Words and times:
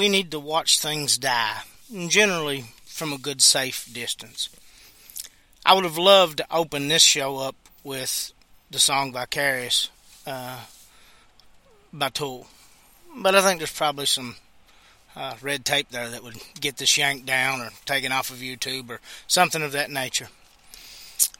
we 0.00 0.08
need 0.08 0.30
to 0.30 0.40
watch 0.40 0.80
things 0.80 1.18
die, 1.18 1.58
generally 2.08 2.64
from 2.86 3.12
a 3.12 3.18
good, 3.18 3.42
safe 3.42 3.86
distance. 3.92 4.48
I 5.66 5.74
would 5.74 5.84
have 5.84 5.98
loved 5.98 6.38
to 6.38 6.46
open 6.50 6.88
this 6.88 7.02
show 7.02 7.36
up 7.36 7.54
with 7.84 8.32
the 8.70 8.78
song 8.78 9.12
Vicarious 9.12 9.90
uh, 10.26 10.60
by 11.92 12.08
Tool. 12.08 12.46
But 13.14 13.34
I 13.34 13.42
think 13.42 13.60
there's 13.60 13.76
probably 13.76 14.06
some 14.06 14.36
uh, 15.14 15.34
red 15.42 15.66
tape 15.66 15.90
there 15.90 16.08
that 16.08 16.24
would 16.24 16.38
get 16.58 16.78
this 16.78 16.96
yanked 16.96 17.26
down 17.26 17.60
or 17.60 17.68
taken 17.84 18.10
off 18.10 18.30
of 18.30 18.38
YouTube 18.38 18.88
or 18.88 19.00
something 19.26 19.62
of 19.62 19.72
that 19.72 19.90
nature. 19.90 20.28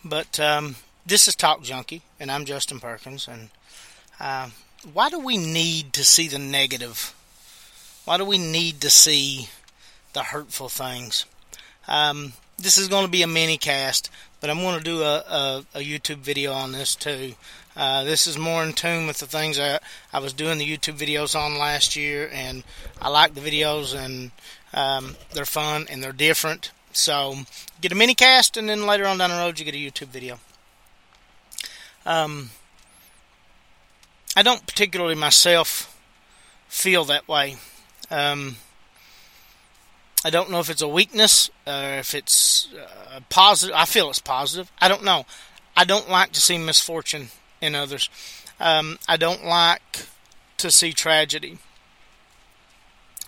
But 0.05 0.39
um, 0.39 0.77
this 1.07 1.29
is 1.29 1.35
Talk 1.35 1.63
Junkie, 1.63 2.03
and 2.21 2.31
I'm 2.31 2.45
Justin 2.45 2.79
Perkins. 2.79 3.27
And 3.27 3.49
uh, 4.21 4.51
why 4.93 5.09
do 5.09 5.19
we 5.19 5.39
need 5.39 5.95
to 5.95 6.05
see 6.05 6.29
the 6.29 6.39
negative? 6.39 7.15
Why 8.05 8.17
do 8.17 8.25
we 8.25 8.39
need 8.39 8.81
to 8.81 8.91
see 8.91 9.49
the 10.13 10.23
hurtful 10.23 10.69
things? 10.69 11.27
Um, 11.87 12.33
this 12.59 12.79
is 12.79 12.89
going 12.89 13.05
to 13.05 13.11
be 13.11 13.23
a 13.23 13.27
mini 13.27 13.57
cast, 13.57 14.11
but 14.41 14.51
I'm 14.51 14.61
going 14.61 14.79
to 14.79 14.85
do 14.85 15.03
a, 15.03 15.17
a, 15.19 15.65
a 15.75 15.79
YouTube 15.81 16.19
video 16.19 16.53
on 16.53 16.73
this 16.73 16.95
too. 16.95 17.35
Uh, 17.77 18.05
this 18.05 18.27
is 18.27 18.37
more 18.37 18.65
in 18.65 18.73
tune 18.73 19.07
with 19.07 19.19
the 19.19 19.27
things 19.27 19.59
I, 19.59 19.79
I 20.13 20.19
was 20.19 20.33
doing 20.33 20.59
the 20.59 20.67
YouTube 20.67 20.99
videos 20.99 21.39
on 21.39 21.59
last 21.59 21.95
year, 21.95 22.29
and 22.33 22.65
I 23.01 23.09
like 23.09 23.35
the 23.35 23.41
videos, 23.41 23.95
and 23.95 24.33
um, 24.75 25.17
they're 25.33 25.45
fun 25.45 25.87
and 25.89 26.03
they're 26.03 26.13
different. 26.13 26.73
So 26.93 27.37
get 27.81 27.93
a 27.93 27.95
mini 27.95 28.15
cast, 28.15 28.57
and 28.57 28.69
then 28.69 28.87
later 28.87 29.07
on 29.07 29.19
down 29.19 29.31
the 29.31 29.37
road, 29.37 29.59
you 29.59 29.65
get 29.65 29.75
a 29.75 29.79
YouTube 29.79 30.09
video. 30.09 30.41
Um, 32.05 32.51
I 34.37 34.43
don't 34.43 34.67
particularly 34.67 35.15
myself 35.15 35.97
feel 36.69 37.05
that 37.05 37.29
way. 37.29 37.57
Um, 38.11 38.57
I 40.25 40.31
don't 40.31 40.51
know 40.51 40.61
if 40.61 40.69
it's 40.69 40.83
a 40.83 40.89
weakness 40.89 41.51
or 41.67 41.99
if 41.99 42.15
it's 42.15 42.69
uh, 42.75 43.21
positive. 43.31 43.75
I 43.75 43.85
feel 43.87 44.11
it's 44.11 44.19
positive. 44.19 44.71
I 44.81 44.89
don't 44.89 45.05
know. 45.05 45.25
I 45.77 45.85
don't 45.85 46.11
like 46.11 46.33
to 46.33 46.41
see 46.41 46.59
misfortune 46.59 47.29
in 47.61 47.75
others. 47.75 48.11
Um, 48.59 48.99
I 49.09 49.17
don't 49.17 49.45
like 49.45 50.07
to 50.59 50.71
see 50.71 50.93
tragedy. 50.93 51.59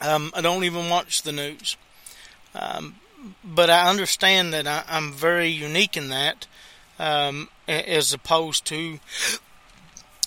Um, 0.01 0.33
I 0.35 0.41
don't 0.41 0.65
even 0.65 0.91
watch 0.91 1.23
the 1.23 1.33
news. 1.33 1.77
Um, 2.55 2.97
but 3.45 3.71
I 3.71 3.89
understand 3.89 4.53
that 4.53 4.67
I, 4.67 4.85
am 4.89 5.13
very 5.13 5.49
unique 5.49 5.97
in 5.97 6.09
that, 6.09 6.47
um, 6.99 7.49
as 7.67 8.13
opposed 8.13 8.65
to 8.67 8.99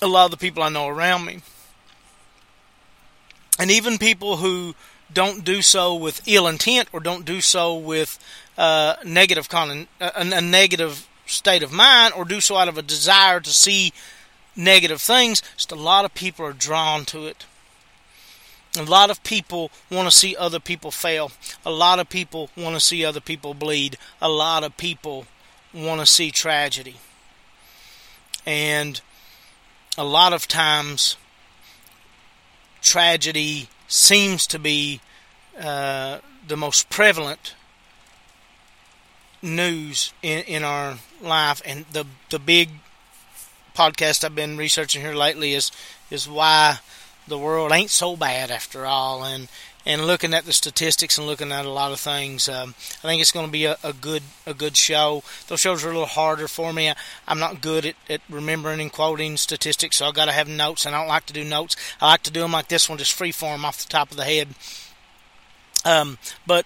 a 0.02 0.08
lot 0.08 0.25
of 0.25 0.31
the 0.31 0.38
people 0.38 0.64
I 0.64 0.69
know 0.69 0.88
around 0.88 1.25
me. 1.25 1.42
And 3.59 3.72
even 3.72 3.98
people 3.98 4.38
who 4.38 4.75
don't 5.14 5.44
do 5.44 5.61
so 5.61 5.95
with 5.95 6.22
ill 6.28 6.48
intent 6.48 6.89
or 6.92 7.00
don't 7.00 7.25
do 7.25 7.42
so 7.42 7.75
with 7.75 8.20
uh, 8.58 8.95
negative 9.06 9.50
con- 9.50 9.88
a, 10.00 10.12
a 10.16 10.42
negative 10.42 11.08
state 11.25 11.63
of 11.63 11.72
mind 11.72 12.13
or 12.16 12.25
do 12.25 12.41
so 12.41 12.57
out 12.57 12.68
of 12.68 12.78
a 12.78 12.81
desire 12.81 13.40
to 13.40 13.50
see 13.50 13.94
negative 14.56 15.02
things, 15.02 15.41
just 15.56 15.72
a 15.72 15.75
lot 15.75 16.06
of 16.06 16.13
people 16.13 16.46
are 16.46 16.53
drawn 16.53 17.06
to 17.06 17.28
it. 17.28 17.46
A 18.78 18.84
lot 18.84 19.09
of 19.09 19.24
people 19.24 19.72
want 19.90 20.09
to 20.09 20.16
see 20.16 20.35
other 20.35 20.59
people 20.59 20.91
fail. 20.91 21.31
A 21.66 21.72
lot 21.72 22.00
of 22.00 22.09
people 22.09 22.50
want 22.57 22.75
to 22.75 22.81
see 22.81 23.06
other 23.06 23.22
people 23.22 23.53
bleed. 23.53 23.97
A 24.22 24.28
lot 24.28 24.66
of 24.66 24.75
people 24.75 25.28
want 25.74 26.01
to 26.01 26.06
see 26.06 26.30
tragedy. 26.30 26.97
And 28.46 29.00
a 29.97 30.03
lot 30.03 30.34
of 30.34 30.47
times, 30.47 31.16
tragedy 32.85 33.68
seems 33.88 34.47
to 34.47 34.59
be 34.59 35.01
uh, 35.59 36.19
the 36.47 36.56
most 36.56 36.90
prevalent 36.90 37.56
news 39.41 40.13
in, 40.22 40.44
in 40.44 40.63
our 40.63 40.97
life. 41.22 41.62
And 41.66 41.85
the 41.91 42.06
the 42.29 42.40
big 42.40 42.69
podcast 43.75 44.24
I've 44.24 44.35
been 44.35 44.56
researching 44.56 45.01
here 45.01 45.16
lately 45.16 45.53
is 45.53 45.72
is 46.09 46.29
why 46.29 46.79
the 47.28 47.38
world 47.38 47.72
ain't 47.72 47.90
so 47.90 48.16
bad 48.16 48.51
after 48.51 48.85
all. 48.85 49.24
And 49.24 49.50
and 49.85 50.06
looking 50.06 50.34
at 50.34 50.46
the 50.46 50.53
statistics 50.53 51.18
and 51.18 51.28
looking 51.28 51.51
at 51.51 51.66
a 51.66 51.69
lot 51.69 51.91
of 51.91 52.00
things, 52.00 52.50
um, 52.50 52.73
I 53.03 53.07
think 53.07 53.22
it's 53.22 53.31
going 53.31 53.46
to 53.46 53.51
be 53.51 53.66
a, 53.66 53.78
a, 53.84 53.94
good 53.94 54.23
a 54.46 54.53
good 54.53 54.75
show. 54.75 55.23
Those 55.47 55.59
shows 55.59 55.84
are 55.84 55.90
a 55.90 55.91
little 55.91 56.07
harder 56.07 56.47
for 56.47 56.73
me. 56.73 56.90
I, 56.90 56.96
am 57.28 57.40
not 57.40 57.62
good 57.62 57.85
at, 57.85 57.95
at 58.09 58.22
remembering 58.29 58.81
and 58.81 58.91
quoting 58.91 59.38
statistics, 59.38 59.97
so 59.97 60.07
I've 60.07 60.16
got 60.16 60.25
to 60.25 60.31
have 60.31 60.47
notes. 60.47 60.85
And 60.85 60.95
I 60.95 61.00
don't 61.00 61.07
like 61.07 61.28
to 61.28 61.34
do 61.34 61.44
notes. 61.44 61.75
I 62.01 62.07
like 62.07 62.24
to 62.24 62.31
do 62.31 62.41
them 62.41 62.51
like 62.51 62.68
this 62.68 62.90
one, 62.90 62.97
just 62.97 63.13
free 63.13 63.31
form 63.31 63.63
off 63.63 63.78
the 63.78 63.90
top 63.90 64.09
of 64.09 64.18
the 64.18 64.24
head. 64.24 64.50
Um, 65.85 66.18
but 66.47 66.66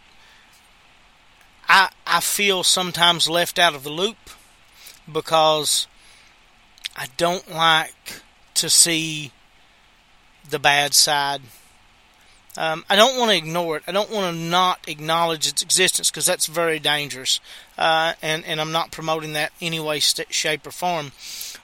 I 1.68 1.90
I 2.08 2.22
feel 2.22 2.64
sometimes 2.64 3.30
left 3.30 3.60
out 3.60 3.76
of 3.76 3.84
the 3.84 3.90
loop 3.90 4.18
because 5.12 5.88
I 6.96 7.08
don't 7.18 7.52
like 7.52 8.22
to 8.56 8.70
see 8.70 9.32
the 10.50 10.60
bad 10.60 10.94
side. 10.94 11.42
Um, 12.58 12.84
I 12.90 12.96
don't 12.96 13.18
want 13.18 13.32
to 13.32 13.38
ignore 13.38 13.78
it. 13.78 13.84
I 13.88 13.92
don't 13.92 14.12
want 14.12 14.36
to 14.36 14.42
not 14.42 14.80
acknowledge 14.88 15.48
its 15.48 15.62
existence 15.62 16.10
because 16.10 16.26
that's 16.26 16.48
very 16.48 16.80
dangerous. 16.80 17.40
Uh, 17.78 18.14
and, 18.22 18.44
and 18.46 18.60
I'm 18.60 18.72
not 18.72 18.92
promoting 18.92 19.34
that 19.34 19.54
any 19.62 19.80
way, 19.80 20.00
shape, 20.00 20.68
or 20.68 20.72
form. 20.72 21.12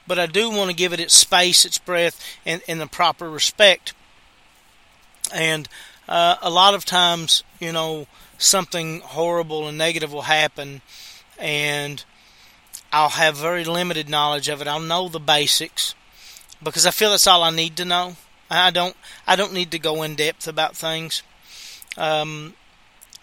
But 0.08 0.20
I 0.20 0.28
do 0.28 0.50
want 0.50 0.70
to 0.70 0.76
give 0.76 0.94
it 0.94 1.00
its 1.00 1.16
space, 1.16 1.66
its 1.66 1.80
breath, 1.80 2.24
and, 2.46 2.62
and 2.68 2.80
the 2.80 2.88
proper 2.88 3.30
respect. 3.30 3.94
And 5.34 5.68
uh, 6.08 6.36
a 6.42 6.50
lot 6.50 6.76
of 6.76 6.86
times, 6.86 7.44
you 7.60 7.72
know, 7.72 8.08
something 8.38 9.02
horrible 9.02 9.68
and 9.68 9.78
negative 9.78 10.14
will 10.14 10.24
happen, 10.24 10.82
and 11.40 12.04
I'll 12.92 13.10
have 13.10 13.36
very 13.36 13.66
limited 13.66 14.08
knowledge 14.08 14.48
of 14.50 14.62
it. 14.62 14.68
I'll 14.68 14.80
know 14.80 15.10
the 15.10 15.20
basics 15.20 15.96
because 16.62 16.86
I 16.86 16.92
feel 16.92 17.10
that's 17.10 17.28
all 17.28 17.44
I 17.44 17.50
need 17.50 17.76
to 17.78 17.86
know. 17.86 18.16
I 18.50 18.72
don't 18.72 18.96
I 19.26 19.36
don't 19.36 19.54
need 19.54 19.72
to 19.72 19.80
go 19.80 20.04
in 20.04 20.16
depth 20.16 20.48
about 20.48 20.76
things. 20.76 21.24
Um, 21.98 22.54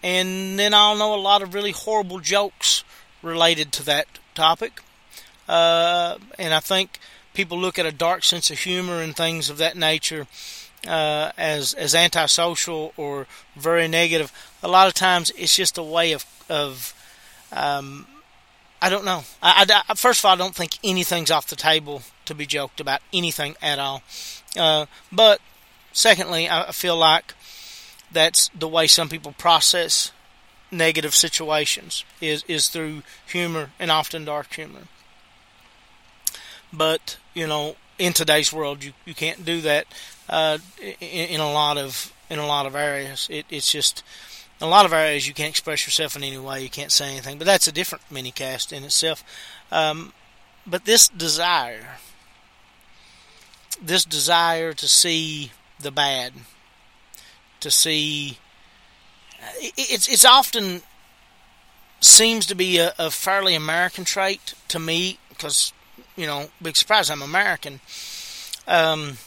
and 0.01 0.59
then 0.59 0.73
I'll 0.73 0.97
know 0.97 1.15
a 1.15 1.17
lot 1.17 1.41
of 1.41 1.53
really 1.53 1.71
horrible 1.71 2.19
jokes 2.19 2.83
related 3.21 3.71
to 3.73 3.83
that 3.85 4.07
topic. 4.35 4.81
Uh, 5.47 6.17
and 6.37 6.53
I 6.53 6.59
think 6.59 6.99
people 7.33 7.57
look 7.57 7.79
at 7.79 7.85
a 7.85 7.91
dark 7.91 8.23
sense 8.23 8.51
of 8.51 8.59
humor 8.59 9.01
and 9.01 9.15
things 9.15 9.49
of 9.49 9.57
that 9.57 9.77
nature 9.77 10.27
uh, 10.87 11.31
as 11.37 11.73
as 11.73 11.95
antisocial 11.95 12.93
or 12.97 13.27
very 13.55 13.87
negative. 13.87 14.31
A 14.61 14.67
lot 14.67 14.87
of 14.87 14.93
times, 14.93 15.31
it's 15.37 15.55
just 15.55 15.77
a 15.77 15.83
way 15.83 16.11
of 16.11 16.25
of 16.49 16.93
um, 17.51 18.07
I 18.81 18.89
don't 18.89 19.05
know. 19.05 19.23
I, 19.41 19.65
I, 19.87 19.93
first 19.93 20.19
of 20.19 20.25
all, 20.25 20.33
I 20.33 20.37
don't 20.37 20.55
think 20.55 20.77
anything's 20.83 21.31
off 21.31 21.47
the 21.47 21.55
table 21.55 22.01
to 22.25 22.35
be 22.35 22.45
joked 22.45 22.79
about 22.79 23.01
anything 23.13 23.55
at 23.61 23.79
all. 23.79 24.03
Uh, 24.57 24.85
but 25.11 25.39
secondly, 25.91 26.49
I 26.49 26.71
feel 26.71 26.97
like 26.97 27.33
that's 28.11 28.49
the 28.49 28.67
way 28.67 28.87
some 28.87 29.09
people 29.09 29.33
process 29.37 30.11
negative 30.71 31.13
situations 31.13 32.03
is 32.19 32.43
is 32.47 32.67
through 32.67 33.03
humor 33.27 33.69
and 33.79 33.91
often 33.91 34.25
dark 34.25 34.53
humor. 34.53 34.83
But 36.71 37.17
you 37.33 37.47
know, 37.47 37.75
in 37.97 38.13
today's 38.13 38.51
world, 38.51 38.83
you, 38.83 38.93
you 39.05 39.13
can't 39.13 39.45
do 39.45 39.61
that 39.61 39.85
uh, 40.29 40.57
in, 40.81 41.29
in, 41.29 41.39
a 41.39 41.51
lot 41.51 41.77
of 41.77 42.11
in 42.29 42.39
a 42.39 42.47
lot 42.47 42.65
of 42.65 42.75
areas. 42.75 43.27
It, 43.31 43.45
it's 43.49 43.71
just 43.71 44.03
a 44.59 44.67
lot 44.67 44.85
of 44.85 44.93
areas 44.93 45.27
you 45.27 45.33
can't 45.33 45.49
express 45.49 45.85
yourself 45.85 46.15
in 46.15 46.23
any 46.23 46.37
way. 46.37 46.63
You 46.63 46.69
can't 46.69 46.91
say 46.91 47.11
anything. 47.11 47.37
But 47.37 47.45
that's 47.45 47.67
a 47.67 47.71
different 47.71 48.03
mini 48.09 48.31
cast 48.31 48.73
in 48.73 48.83
itself. 48.83 49.23
Um, 49.71 50.13
but 50.65 50.85
this 50.85 51.07
desire 51.07 51.97
this 53.83 54.05
desire 54.05 54.73
to 54.73 54.87
see 54.87 55.51
the 55.79 55.91
bad, 55.91 56.33
to 57.59 57.69
see 57.69 58.37
it's 59.61 60.07
it's 60.07 60.25
often 60.25 60.81
seems 61.99 62.45
to 62.45 62.55
be 62.55 62.77
a, 62.77 62.93
a 62.97 63.11
fairly 63.11 63.55
American 63.55 64.03
trait 64.05 64.53
to 64.69 64.79
me 64.79 65.19
because 65.29 65.73
you 66.15 66.25
know 66.25 66.49
big 66.61 66.75
surprise 66.75 67.09
I'm 67.09 67.21
American. 67.21 67.79
Um, 68.67 69.17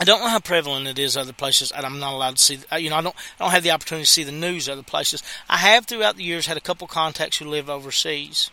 I 0.00 0.04
don't 0.04 0.20
know 0.20 0.28
how 0.28 0.40
prevalent 0.40 0.86
it 0.88 0.98
is 0.98 1.16
other 1.16 1.32
places, 1.32 1.70
and 1.70 1.86
I'm 1.86 1.98
not 1.98 2.12
allowed 2.12 2.36
to 2.36 2.42
see. 2.42 2.58
You 2.78 2.90
know, 2.90 2.96
I 2.96 3.02
don't 3.02 3.14
I 3.38 3.44
don't 3.44 3.52
have 3.52 3.62
the 3.62 3.70
opportunity 3.70 4.04
to 4.04 4.10
see 4.10 4.24
the 4.24 4.32
news 4.32 4.68
other 4.68 4.82
places. 4.82 5.22
I 5.48 5.58
have 5.58 5.86
throughout 5.86 6.16
the 6.16 6.24
years 6.24 6.46
had 6.46 6.56
a 6.56 6.60
couple 6.60 6.86
contacts 6.86 7.38
who 7.38 7.48
live 7.48 7.70
overseas. 7.70 8.50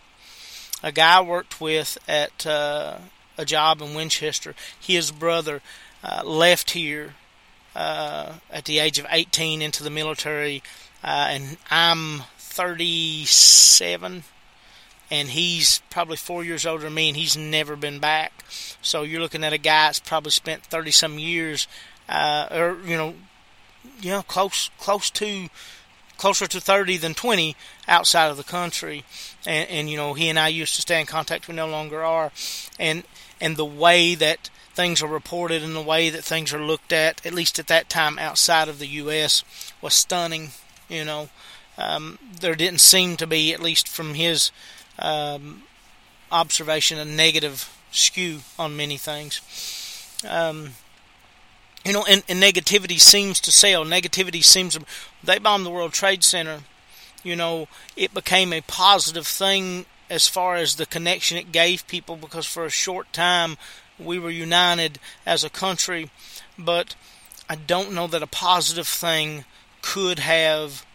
A 0.82 0.92
guy 0.92 1.18
I 1.18 1.22
worked 1.22 1.60
with 1.60 1.98
at 2.08 2.46
uh, 2.46 3.00
a 3.40 3.46
job 3.46 3.82
in 3.82 3.96
Winchester. 3.96 4.54
His 4.80 5.12
brother 5.12 5.62
uh, 6.04 6.22
left 6.26 6.72
here 6.72 7.16
uh, 7.76 8.34
at 8.52 8.66
the 8.66 8.80
age 8.80 9.00
of 9.00 9.08
18 9.10 9.62
into 9.62 9.82
the 9.82 9.90
military, 9.90 10.62
uh, 11.04 11.28
and 11.30 11.58
I'm 11.72 12.24
37, 12.38 14.24
and 15.10 15.30
he's 15.30 15.82
probably 15.90 16.18
four 16.18 16.44
years 16.44 16.66
older 16.66 16.84
than 16.84 16.94
me, 16.94 17.08
and 17.08 17.18
he's 17.18 17.38
never 17.38 17.76
been 17.76 18.00
back. 18.00 18.44
So 18.82 19.04
you're 19.04 19.22
looking 19.22 19.44
at 19.44 19.54
a 19.54 19.58
guy 19.58 19.88
that's 19.88 20.00
probably 20.00 20.32
spent 20.32 20.64
30 20.64 20.92
some 20.92 21.18
years, 21.18 21.68
uh, 22.10 22.48
or 22.52 22.78
you 22.86 22.98
know, 22.98 23.16
you 24.02 24.12
know, 24.12 24.24
close 24.24 24.70
close 24.78 25.10
to 25.12 25.48
closer 26.18 26.46
to 26.46 26.60
30 26.60 26.98
than 26.98 27.14
20 27.14 27.56
outside 27.88 28.30
of 28.30 28.38
the 28.38 28.44
country. 28.44 29.06
And, 29.48 29.70
and 29.70 29.90
you 29.90 29.98
know, 29.98 30.14
he 30.14 30.30
and 30.30 30.38
I 30.38 30.50
used 30.50 30.76
to 30.76 30.82
stay 30.82 31.00
in 31.00 31.06
contact. 31.06 31.48
We 31.48 31.56
no 31.56 31.68
longer 31.68 32.04
are. 32.04 32.32
And 32.78 33.04
and 33.42 33.56
the 33.56 33.66
way 33.66 34.16
that 34.16 34.50
things 34.74 35.02
are 35.02 35.08
reported 35.08 35.64
and 35.64 35.76
the 35.76 35.82
way 35.82 36.10
that 36.10 36.24
things 36.24 36.54
are 36.54 36.64
looked 36.64 36.94
at, 36.94 37.26
at 37.26 37.34
least 37.34 37.60
at 37.60 37.68
that 37.68 37.90
time 37.90 38.18
outside 38.18 38.68
of 38.68 38.80
the 38.80 38.88
U.S., 38.88 39.44
was 39.82 39.94
stunning. 39.94 40.50
You 40.88 41.06
know, 41.06 41.30
um, 41.78 42.18
there 42.40 42.56
didn't 42.56 42.82
seem 42.82 43.18
to 43.18 43.28
be, 43.28 43.54
at 43.54 43.62
least 43.62 43.88
from 43.88 44.14
his 44.14 44.52
um, 44.98 45.64
observation, 46.32 46.98
a 46.98 47.06
negative 47.06 47.76
skew 47.92 48.40
on 48.58 48.78
many 48.78 48.98
things. 48.98 49.42
Um, 50.28 50.72
you 51.86 51.94
know, 51.94 52.06
and, 52.10 52.24
and 52.28 52.42
negativity 52.42 53.00
seems 53.00 53.40
to 53.42 53.52
sell. 53.52 53.86
Negativity 53.86 54.44
seems 54.44 54.76
to. 54.76 54.86
They 55.24 55.40
bombed 55.40 55.66
the 55.66 55.72
World 55.72 55.94
Trade 55.94 56.24
Center. 56.24 56.60
You 57.24 57.36
know, 57.36 57.68
it 57.96 58.14
became 58.14 58.54
a 58.54 58.62
positive 58.62 59.28
thing 59.28 59.86
as 60.10 60.28
far 60.28 60.56
as 60.56 60.76
the 60.76 60.86
connection 60.86 61.38
it 61.38 61.52
gave 61.52 61.88
people 61.88 62.16
because 62.16 62.46
for 62.46 62.66
a 62.66 62.70
short 62.70 63.12
time 63.14 63.58
we 63.98 64.18
were 64.18 64.32
united 64.32 65.00
as 65.26 65.44
a 65.44 65.50
country, 65.50 66.10
but 66.58 66.96
I 67.50 67.56
don't 67.56 67.94
know 67.94 68.08
that 68.08 68.24
a 68.24 68.28
positive 68.28 68.88
thing 68.88 69.46
could 69.82 70.20
have 70.20 70.86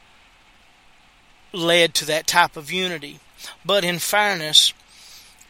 led 1.53 1.95
to 1.95 2.05
that 2.07 2.27
type 2.27 2.57
of 2.57 2.73
unity. 2.73 3.21
But 3.65 3.85
in 3.85 3.99
fairness, 3.99 4.73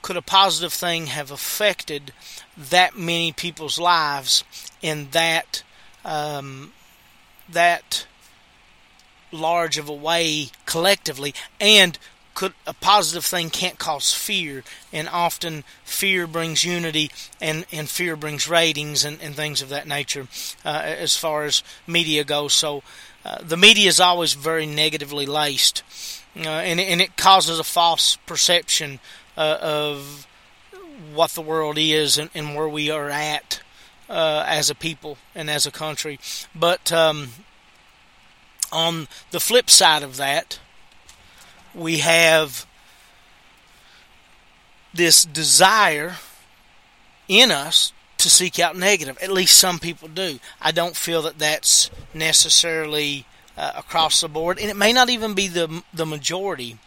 could 0.02 0.16
a 0.16 0.22
positive 0.22 0.72
thing 0.72 1.06
have 1.06 1.30
affected 1.30 2.12
that 2.56 2.98
many 2.98 3.32
people's 3.32 3.78
lives 3.78 4.44
in 4.82 5.08
that 5.12 5.62
um, 6.04 6.72
that 7.48 8.06
large 9.32 9.78
of 9.78 9.88
a 9.88 9.94
way 9.94 10.48
collectively 10.66 11.34
and 11.60 11.98
could 12.34 12.52
a 12.66 12.74
positive 12.74 13.24
thing 13.24 13.48
can't 13.50 13.78
cause 13.78 14.12
fear 14.12 14.62
and 14.92 15.08
often 15.08 15.64
fear 15.84 16.26
brings 16.26 16.64
unity 16.64 17.10
and, 17.40 17.64
and 17.72 17.88
fear 17.88 18.16
brings 18.16 18.48
ratings 18.48 19.04
and, 19.04 19.20
and 19.22 19.34
things 19.34 19.62
of 19.62 19.68
that 19.68 19.86
nature 19.86 20.26
uh, 20.64 20.82
as 20.84 21.16
far 21.16 21.44
as 21.44 21.62
media 21.86 22.24
goes 22.24 22.52
so 22.52 22.82
uh, 23.24 23.38
the 23.40 23.56
media 23.56 23.88
is 23.88 24.00
always 24.00 24.34
very 24.34 24.66
negatively 24.66 25.26
laced 25.26 25.82
uh, 26.36 26.48
and, 26.48 26.80
and 26.80 27.00
it 27.00 27.16
causes 27.16 27.58
a 27.58 27.64
false 27.64 28.16
perception 28.26 28.98
uh, 29.36 29.58
of 29.60 30.26
what 31.12 31.30
the 31.30 31.40
world 31.40 31.78
is 31.78 32.18
and, 32.18 32.30
and 32.34 32.54
where 32.54 32.68
we 32.68 32.90
are 32.90 33.08
at 33.08 33.60
uh, 34.08 34.44
as 34.46 34.70
a 34.70 34.74
people 34.74 35.18
and 35.34 35.50
as 35.50 35.66
a 35.66 35.70
country. 35.70 36.18
But 36.54 36.92
um, 36.92 37.28
on 38.72 39.08
the 39.30 39.40
flip 39.40 39.70
side 39.70 40.02
of 40.02 40.16
that, 40.16 40.58
we 41.74 41.98
have 41.98 42.66
this 44.92 45.24
desire 45.24 46.16
in 47.28 47.50
us 47.50 47.92
to 48.18 48.30
seek 48.30 48.58
out 48.58 48.76
negative. 48.76 49.18
At 49.20 49.32
least 49.32 49.58
some 49.58 49.78
people 49.78 50.08
do. 50.08 50.38
I 50.60 50.70
don't 50.72 50.96
feel 50.96 51.22
that 51.22 51.38
that's 51.38 51.90
necessarily 52.12 53.26
uh, 53.56 53.72
across 53.76 54.20
the 54.20 54.28
board, 54.28 54.58
and 54.58 54.70
it 54.70 54.76
may 54.76 54.92
not 54.92 55.10
even 55.10 55.34
be 55.34 55.48
the 55.48 55.82
the 55.92 56.06
majority. 56.06 56.78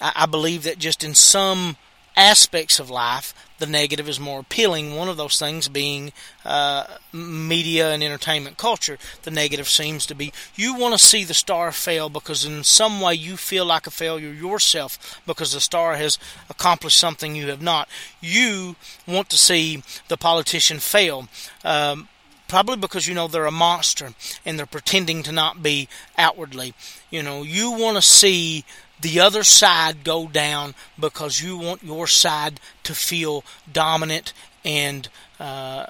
I, 0.00 0.12
I 0.16 0.26
believe 0.26 0.64
that 0.64 0.78
just 0.78 1.04
in 1.04 1.14
some 1.14 1.76
aspects 2.16 2.78
of 2.80 2.90
life, 2.90 3.34
the 3.60 3.66
negative 3.66 4.08
is 4.08 4.18
more 4.18 4.40
appealing. 4.40 4.96
One 4.96 5.08
of 5.08 5.16
those 5.16 5.38
things 5.38 5.68
being 5.68 6.12
uh, 6.44 6.84
media 7.12 7.92
and 7.92 8.02
entertainment 8.02 8.56
culture. 8.56 8.98
The 9.22 9.30
negative 9.30 9.68
seems 9.68 10.06
to 10.06 10.14
be 10.14 10.32
you 10.56 10.74
want 10.74 10.94
to 10.94 10.98
see 10.98 11.24
the 11.24 11.34
star 11.34 11.70
fail 11.70 12.08
because 12.08 12.44
in 12.44 12.64
some 12.64 13.00
way 13.00 13.14
you 13.14 13.36
feel 13.36 13.64
like 13.64 13.86
a 13.86 13.90
failure 13.90 14.32
yourself 14.32 15.20
because 15.26 15.52
the 15.52 15.60
star 15.60 15.94
has 15.94 16.18
accomplished 16.48 16.98
something 16.98 17.36
you 17.36 17.48
have 17.48 17.62
not. 17.62 17.88
You 18.20 18.76
want 19.06 19.28
to 19.30 19.38
see 19.38 19.82
the 20.08 20.16
politician 20.16 20.78
fail. 20.78 21.28
Um, 21.64 22.08
probably 22.50 22.76
because 22.76 23.06
you 23.06 23.14
know 23.14 23.28
they're 23.28 23.46
a 23.46 23.52
monster 23.52 24.12
and 24.44 24.58
they're 24.58 24.66
pretending 24.66 25.22
to 25.22 25.30
not 25.30 25.62
be 25.62 25.88
outwardly. 26.18 26.74
You 27.08 27.22
know, 27.22 27.44
you 27.44 27.70
want 27.70 27.96
to 27.96 28.02
see 28.02 28.64
the 29.00 29.20
other 29.20 29.44
side 29.44 30.02
go 30.02 30.26
down 30.26 30.74
because 30.98 31.40
you 31.40 31.56
want 31.56 31.84
your 31.84 32.08
side 32.08 32.58
to 32.82 32.92
feel 32.92 33.44
dominant 33.72 34.32
and 34.64 35.08
uh, 35.38 35.86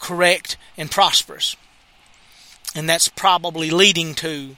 correct 0.00 0.56
and 0.76 0.90
prosperous. 0.90 1.54
And 2.74 2.88
that's 2.88 3.06
probably 3.06 3.70
leading 3.70 4.14
to 4.16 4.56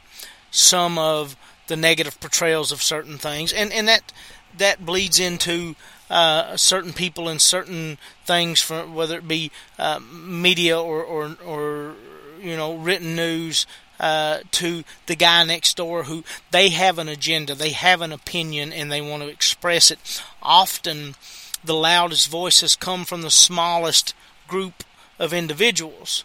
some 0.51 0.99
of 0.99 1.37
the 1.67 1.77
negative 1.77 2.19
portrayals 2.19 2.73
of 2.73 2.83
certain 2.83 3.19
things, 3.19 3.53
and 3.53 3.71
and 3.75 3.87
that 3.87 4.11
that 4.57 4.87
bleeds 4.87 5.21
into 5.21 5.77
uh, 6.11 6.57
certain 6.57 6.93
people 6.93 7.29
and 7.29 7.41
certain 7.41 7.97
things, 8.27 8.69
whether 8.69 9.19
it 9.19 9.29
be 9.29 9.51
uh, 9.79 10.01
media 10.01 10.79
or, 10.79 11.03
or 11.03 11.37
or 11.47 11.95
you 12.43 12.57
know 12.57 12.75
written 12.75 13.15
news 13.15 13.67
uh, 14.01 14.39
to 14.51 14.83
the 15.07 15.15
guy 15.15 15.45
next 15.45 15.77
door 15.77 16.05
who 16.05 16.25
they 16.51 16.71
have 16.71 16.99
an 16.99 17.09
agenda, 17.09 17.55
they 17.55 17.71
have 17.71 18.01
an 18.01 18.13
opinion, 18.13 18.73
and 18.73 18.91
they 18.91 19.01
want 19.01 19.23
to 19.23 19.29
express 19.29 19.91
it. 19.91 20.23
Often, 20.43 21.15
the 21.63 21.75
loudest 21.75 22.29
voices 22.29 22.75
come 22.75 23.05
from 23.05 23.23
the 23.23 23.31
smallest 23.31 24.15
group 24.49 24.83
of 25.19 25.33
individuals. 25.33 26.25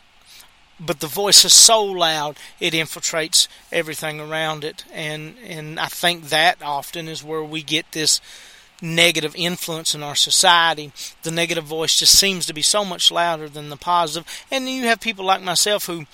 But 0.79 0.99
the 0.99 1.07
voice 1.07 1.45
is 1.45 1.53
so 1.53 1.83
loud 1.83 2.37
it 2.59 2.73
infiltrates 2.73 3.47
everything 3.71 4.19
around 4.19 4.63
it, 4.63 4.83
and 4.91 5.35
and 5.45 5.79
I 5.79 5.87
think 5.87 6.29
that 6.29 6.61
often 6.61 7.07
is 7.07 7.23
where 7.23 7.43
we 7.43 7.61
get 7.61 7.91
this 7.91 8.19
negative 8.81 9.33
influence 9.35 9.95
in 9.95 10.03
our 10.03 10.15
society. 10.15 10.91
The 11.23 11.31
negative 11.31 11.63
voice 11.63 11.97
just 11.97 12.17
seems 12.17 12.45
to 12.45 12.53
be 12.53 12.61
so 12.61 12.83
much 12.85 13.11
louder 13.11 13.49
than 13.49 13.69
the 13.69 13.77
positive. 13.77 14.27
And 14.51 14.69
you 14.69 14.83
have 14.83 14.99
people 14.99 15.25
like 15.25 15.41
myself 15.41 15.85
who 15.85 16.05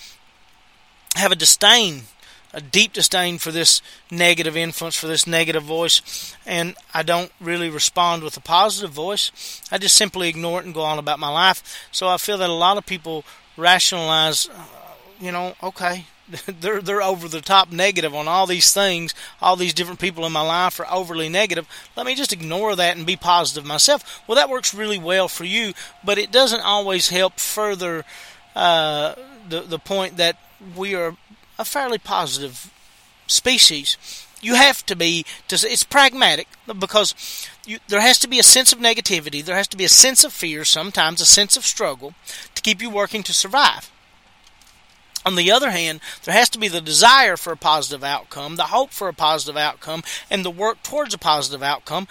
have 1.15 1.31
a 1.31 1.35
disdain, 1.35 2.03
a 2.53 2.61
deep 2.61 2.93
disdain 2.93 3.37
for 3.37 3.51
this 3.51 3.81
negative 4.09 4.55
influence, 4.55 4.95
for 4.95 5.07
this 5.07 5.27
negative 5.27 5.63
voice, 5.63 6.35
and 6.45 6.75
I 6.93 7.03
don't 7.03 7.31
really 7.39 7.69
respond 7.69 8.23
with 8.23 8.37
a 8.37 8.41
positive 8.41 8.91
voice. 8.91 9.61
I 9.71 9.77
just 9.77 9.95
simply 9.95 10.29
ignore 10.29 10.59
it 10.59 10.65
and 10.65 10.73
go 10.73 10.81
on 10.81 10.99
about 10.99 11.19
my 11.19 11.29
life. 11.29 11.87
So 11.91 12.07
I 12.07 12.17
feel 12.17 12.37
that 12.37 12.49
a 12.49 12.53
lot 12.53 12.77
of 12.77 12.85
people 12.85 13.25
rationalize, 13.57 14.49
uh, 14.49 14.63
you 15.19 15.31
know, 15.31 15.55
okay, 15.63 16.05
they're 16.47 16.81
they're 16.81 17.01
over 17.01 17.27
the 17.27 17.41
top 17.41 17.71
negative 17.71 18.13
on 18.13 18.27
all 18.27 18.47
these 18.47 18.73
things. 18.73 19.13
All 19.41 19.55
these 19.55 19.73
different 19.73 19.99
people 19.99 20.25
in 20.25 20.31
my 20.31 20.41
life 20.41 20.79
are 20.79 20.91
overly 20.91 21.29
negative. 21.29 21.67
Let 21.95 22.05
me 22.05 22.15
just 22.15 22.33
ignore 22.33 22.75
that 22.75 22.97
and 22.97 23.05
be 23.05 23.15
positive 23.15 23.65
myself. 23.65 24.21
Well, 24.27 24.35
that 24.35 24.49
works 24.49 24.73
really 24.73 24.97
well 24.97 25.27
for 25.27 25.43
you, 25.43 25.73
but 26.03 26.17
it 26.17 26.31
doesn't 26.31 26.61
always 26.61 27.09
help 27.09 27.39
further 27.39 28.05
uh, 28.55 29.15
the 29.47 29.61
the 29.61 29.79
point 29.79 30.17
that 30.17 30.37
we 30.75 30.95
are 30.95 31.17
a 31.57 31.65
fairly 31.65 31.97
positive 31.97 32.71
species. 33.27 33.97
You 34.41 34.55
have 34.55 34.85
to 34.87 34.95
be. 34.95 35.25
To, 35.49 35.55
it's 35.55 35.83
pragmatic 35.83 36.47
because 36.79 37.47
you, 37.65 37.77
there 37.87 38.01
has 38.01 38.17
to 38.19 38.27
be 38.27 38.39
a 38.39 38.43
sense 38.43 38.73
of 38.73 38.79
negativity. 38.79 39.43
There 39.43 39.55
has 39.55 39.67
to 39.69 39.77
be 39.77 39.85
a 39.85 39.89
sense 39.89 40.23
of 40.23 40.33
fear. 40.33 40.65
Sometimes 40.65 41.21
a 41.21 41.25
sense 41.25 41.55
of 41.55 41.65
struggle 41.65 42.15
to 42.55 42.61
keep 42.61 42.81
you 42.81 42.89
working 42.89 43.21
to 43.23 43.33
survive. 43.33 43.91
On 45.25 45.35
the 45.35 45.51
other 45.51 45.71
hand, 45.71 45.99
there 46.23 46.33
has 46.33 46.49
to 46.49 46.59
be 46.59 46.67
the 46.67 46.81
desire 46.81 47.37
for 47.37 47.53
a 47.53 47.57
positive 47.57 48.03
outcome, 48.03 48.55
the 48.55 48.63
hope 48.63 48.91
for 48.91 49.07
a 49.07 49.13
positive 49.13 49.57
outcome, 49.57 50.03
and 50.29 50.43
the 50.43 50.49
work 50.49 50.81
towards 50.83 51.13
a 51.13 51.19
positive 51.19 51.61
outcome, 51.61 52.07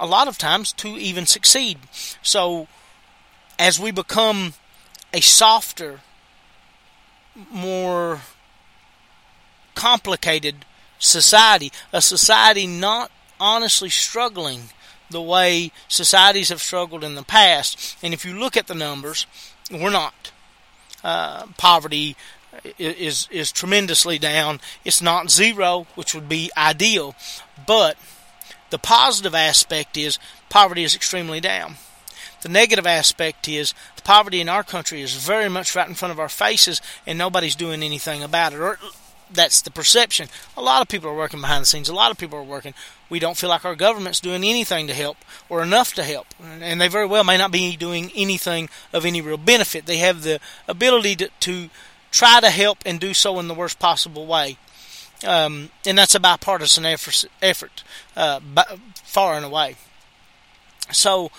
a 0.00 0.06
lot 0.06 0.28
of 0.28 0.38
times 0.38 0.72
to 0.72 0.88
even 0.88 1.26
succeed. 1.26 1.78
So, 2.22 2.68
as 3.58 3.78
we 3.78 3.90
become 3.90 4.54
a 5.12 5.20
softer 5.20 6.00
more 7.50 8.20
complicated 9.74 10.64
society, 10.98 11.70
a 11.92 12.00
society 12.00 12.66
not 12.66 13.10
honestly 13.38 13.90
struggling 13.90 14.70
the 15.10 15.20
way 15.20 15.70
societies 15.88 16.48
have 16.48 16.62
struggled 16.62 17.04
in 17.04 17.14
the 17.14 17.22
past. 17.22 17.96
And 18.02 18.14
if 18.14 18.24
you 18.24 18.38
look 18.38 18.56
at 18.56 18.66
the 18.66 18.74
numbers, 18.74 19.26
we're 19.70 19.90
not. 19.90 20.32
Uh, 21.02 21.46
poverty 21.58 22.16
is 22.78 23.28
is 23.30 23.52
tremendously 23.52 24.18
down. 24.18 24.60
It's 24.84 25.02
not 25.02 25.30
zero, 25.30 25.86
which 25.94 26.14
would 26.14 26.28
be 26.28 26.50
ideal, 26.56 27.14
but 27.66 27.96
the 28.70 28.78
positive 28.78 29.34
aspect 29.34 29.96
is 29.96 30.18
poverty 30.48 30.84
is 30.84 30.94
extremely 30.94 31.40
down. 31.40 31.76
The 32.42 32.48
negative 32.48 32.86
aspect 32.86 33.48
is 33.48 33.72
the 33.96 34.02
poverty 34.02 34.40
in 34.40 34.48
our 34.48 34.62
country 34.62 35.00
is 35.00 35.14
very 35.14 35.48
much 35.48 35.74
right 35.74 35.88
in 35.88 35.94
front 35.94 36.12
of 36.12 36.20
our 36.20 36.28
faces, 36.28 36.82
and 37.06 37.16
nobody's 37.16 37.56
doing 37.56 37.82
anything 37.82 38.22
about 38.22 38.52
it. 38.52 38.60
Or 38.60 38.78
that's 39.30 39.62
the 39.62 39.70
perception. 39.70 40.28
A 40.56 40.62
lot 40.62 40.82
of 40.82 40.88
people 40.88 41.08
are 41.08 41.16
working 41.16 41.40
behind 41.40 41.62
the 41.62 41.66
scenes. 41.66 41.88
A 41.88 41.94
lot 41.94 42.10
of 42.10 42.18
people 42.18 42.38
are 42.38 42.42
working. 42.44 42.74
We 43.08 43.18
don't 43.18 43.36
feel 43.36 43.50
like 43.50 43.64
our 43.64 43.74
government's 43.74 44.20
doing 44.20 44.44
anything 44.44 44.86
to 44.88 44.94
help 44.94 45.16
or 45.48 45.62
enough 45.62 45.94
to 45.94 46.02
help. 46.02 46.26
And 46.60 46.80
they 46.80 46.88
very 46.88 47.06
well 47.06 47.24
may 47.24 47.38
not 47.38 47.50
be 47.50 47.76
doing 47.76 48.10
anything 48.14 48.68
of 48.92 49.06
any 49.06 49.20
real 49.20 49.36
benefit. 49.36 49.86
They 49.86 49.98
have 49.98 50.22
the 50.22 50.40
ability 50.68 51.16
to, 51.16 51.30
to 51.40 51.70
try 52.14 52.38
to 52.40 52.48
help 52.48 52.78
and 52.86 53.00
do 53.00 53.12
so 53.12 53.40
in 53.40 53.48
the 53.48 53.54
worst 53.54 53.80
possible 53.80 54.24
way. 54.24 54.56
Um, 55.26 55.70
and 55.84 55.98
that's 55.98 56.14
a 56.14 56.20
bipartisan 56.20 56.86
effort, 56.86 57.24
effort 57.42 57.82
uh, 58.16 58.38
by, 58.40 58.64
far 58.94 59.34
and 59.34 59.44
away. 59.44 59.76
So 60.92 61.30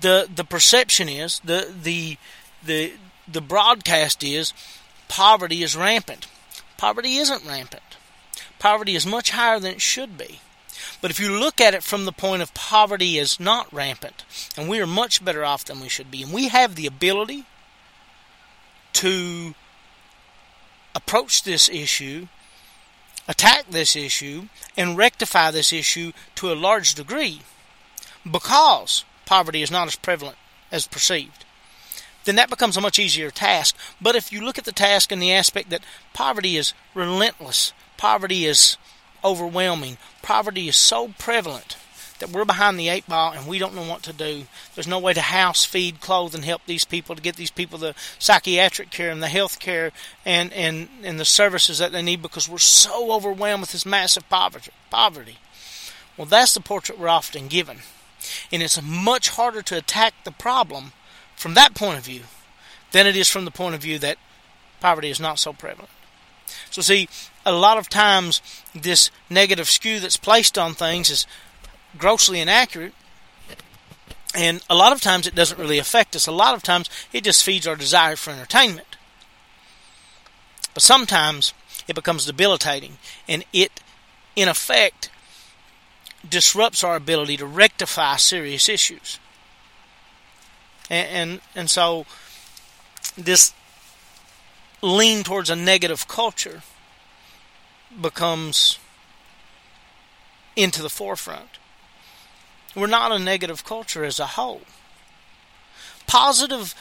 the 0.00 0.28
the 0.32 0.44
perception 0.44 1.08
is 1.08 1.40
the 1.40 1.72
the 1.82 2.18
the 2.64 2.92
the 3.26 3.40
broadcast 3.40 4.22
is 4.22 4.52
poverty 5.08 5.62
is 5.62 5.74
rampant. 5.74 6.26
Poverty 6.76 7.16
isn't 7.16 7.46
rampant. 7.46 7.82
Poverty 8.58 8.94
is 8.94 9.06
much 9.06 9.30
higher 9.30 9.58
than 9.58 9.72
it 9.72 9.80
should 9.80 10.16
be. 10.16 10.40
But 11.00 11.10
if 11.10 11.18
you 11.18 11.36
look 11.36 11.60
at 11.60 11.74
it 11.74 11.82
from 11.82 12.04
the 12.04 12.12
point 12.12 12.42
of 12.42 12.54
poverty 12.54 13.18
is 13.18 13.40
not 13.40 13.72
rampant, 13.72 14.24
and 14.56 14.68
we 14.68 14.80
are 14.80 14.86
much 14.86 15.24
better 15.24 15.44
off 15.44 15.64
than 15.64 15.80
we 15.80 15.88
should 15.88 16.10
be, 16.10 16.22
and 16.22 16.32
we 16.32 16.48
have 16.48 16.74
the 16.74 16.86
ability 16.86 17.44
to 18.94 19.54
approach 20.94 21.42
this 21.42 21.68
issue, 21.68 22.28
attack 23.28 23.66
this 23.70 23.96
issue, 23.96 24.48
and 24.76 24.96
rectify 24.96 25.50
this 25.50 25.72
issue 25.72 26.12
to 26.36 26.52
a 26.52 26.54
large 26.54 26.94
degree 26.94 27.42
because 28.30 29.04
poverty 29.24 29.62
is 29.62 29.70
not 29.70 29.88
as 29.88 29.96
prevalent 29.96 30.36
as 30.70 30.86
perceived, 30.86 31.44
then 32.24 32.36
that 32.36 32.50
becomes 32.50 32.76
a 32.76 32.80
much 32.80 32.98
easier 32.98 33.30
task. 33.30 33.76
But 34.00 34.14
if 34.14 34.32
you 34.32 34.44
look 34.44 34.58
at 34.58 34.64
the 34.64 34.72
task 34.72 35.10
in 35.10 35.18
the 35.18 35.32
aspect 35.32 35.70
that 35.70 35.84
poverty 36.12 36.56
is 36.56 36.74
relentless, 36.94 37.72
poverty 37.96 38.44
is 38.44 38.76
overwhelming, 39.24 39.98
poverty 40.22 40.68
is 40.68 40.76
so 40.76 41.14
prevalent 41.18 41.76
that 42.22 42.30
we're 42.30 42.44
behind 42.44 42.78
the 42.78 42.88
eight 42.88 43.08
ball 43.08 43.32
and 43.32 43.48
we 43.48 43.58
don't 43.58 43.74
know 43.74 43.82
what 43.82 44.04
to 44.04 44.12
do. 44.12 44.44
There's 44.76 44.86
no 44.86 45.00
way 45.00 45.12
to 45.12 45.20
house, 45.20 45.64
feed, 45.64 46.00
clothe, 46.00 46.36
and 46.36 46.44
help 46.44 46.62
these 46.66 46.84
people 46.84 47.16
to 47.16 47.20
get 47.20 47.34
these 47.34 47.50
people 47.50 47.78
the 47.78 47.96
psychiatric 48.20 48.90
care 48.90 49.10
and 49.10 49.20
the 49.20 49.28
health 49.28 49.58
care 49.58 49.90
and, 50.24 50.52
and, 50.52 50.88
and 51.02 51.18
the 51.18 51.24
services 51.24 51.78
that 51.78 51.90
they 51.90 52.00
need 52.00 52.22
because 52.22 52.48
we're 52.48 52.58
so 52.58 53.12
overwhelmed 53.12 53.62
with 53.62 53.72
this 53.72 53.84
massive 53.84 54.28
poverty. 54.28 54.70
poverty. 54.88 55.38
Well, 56.16 56.28
that's 56.28 56.54
the 56.54 56.60
portrait 56.60 56.96
we're 56.96 57.08
often 57.08 57.48
given. 57.48 57.78
And 58.52 58.62
it's 58.62 58.80
much 58.80 59.30
harder 59.30 59.62
to 59.62 59.76
attack 59.76 60.14
the 60.22 60.30
problem 60.30 60.92
from 61.34 61.54
that 61.54 61.74
point 61.74 61.98
of 61.98 62.04
view 62.04 62.22
than 62.92 63.08
it 63.08 63.16
is 63.16 63.28
from 63.28 63.44
the 63.44 63.50
point 63.50 63.74
of 63.74 63.82
view 63.82 63.98
that 63.98 64.16
poverty 64.78 65.10
is 65.10 65.18
not 65.18 65.40
so 65.40 65.52
prevalent. 65.52 65.90
So, 66.70 66.82
see, 66.82 67.08
a 67.44 67.52
lot 67.52 67.78
of 67.78 67.88
times 67.88 68.40
this 68.74 69.10
negative 69.28 69.68
skew 69.68 69.98
that's 69.98 70.16
placed 70.16 70.56
on 70.56 70.74
things 70.74 71.10
is 71.10 71.26
grossly 71.96 72.40
inaccurate. 72.40 72.94
And 74.34 74.62
a 74.70 74.74
lot 74.74 74.92
of 74.92 75.00
times 75.00 75.26
it 75.26 75.34
doesn't 75.34 75.58
really 75.58 75.78
affect 75.78 76.16
us. 76.16 76.26
A 76.26 76.32
lot 76.32 76.54
of 76.54 76.62
times 76.62 76.88
it 77.12 77.24
just 77.24 77.44
feeds 77.44 77.66
our 77.66 77.76
desire 77.76 78.16
for 78.16 78.30
entertainment. 78.30 78.96
But 80.74 80.82
sometimes 80.82 81.52
it 81.86 81.94
becomes 81.94 82.24
debilitating 82.24 82.98
and 83.28 83.44
it, 83.52 83.80
in 84.34 84.48
effect, 84.48 85.10
disrupts 86.28 86.82
our 86.82 86.96
ability 86.96 87.36
to 87.36 87.46
rectify 87.46 88.16
serious 88.16 88.68
issues. 88.68 89.18
And, 90.88 91.08
and, 91.08 91.40
and 91.54 91.70
so 91.70 92.06
this 93.16 93.52
lean 94.80 95.22
towards 95.22 95.50
a 95.50 95.56
negative 95.56 96.08
culture 96.08 96.62
becomes 98.00 98.78
into 100.56 100.82
the 100.82 100.90
forefront. 100.90 101.58
We're 102.74 102.86
not 102.86 103.12
a 103.12 103.18
negative 103.18 103.64
culture 103.64 104.04
as 104.04 104.18
a 104.18 104.26
whole. 104.26 104.62
Positive 106.06 106.74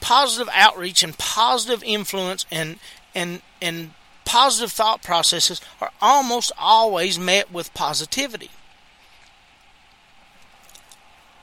positive 0.00 0.48
outreach 0.52 1.02
and 1.02 1.16
positive 1.18 1.82
influence 1.84 2.46
and 2.50 2.78
and 3.14 3.42
and 3.60 3.92
positive 4.24 4.70
thought 4.70 5.02
processes 5.02 5.60
are 5.80 5.90
almost 6.00 6.52
always 6.58 7.18
met 7.18 7.52
with 7.52 7.72
positivity. 7.74 8.50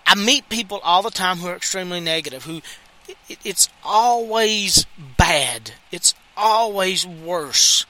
I 0.05 0.15
meet 0.15 0.49
people 0.49 0.79
all 0.83 1.01
the 1.01 1.09
time 1.09 1.37
who 1.37 1.47
are 1.47 1.55
extremely 1.55 1.99
negative, 1.99 2.45
who 2.45 2.61
it's 3.43 3.67
always 3.83 4.85
bad. 5.17 5.71
It's 5.91 6.13
always 6.37 7.05
worse. 7.05 7.85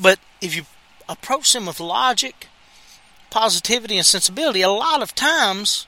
But 0.00 0.18
if 0.40 0.54
you 0.54 0.64
approach 1.08 1.52
them 1.52 1.66
with 1.66 1.80
logic, 1.80 2.46
positivity, 3.30 3.96
and 3.96 4.06
sensibility, 4.06 4.62
a 4.62 4.68
lot 4.68 5.02
of 5.02 5.14
times 5.14 5.86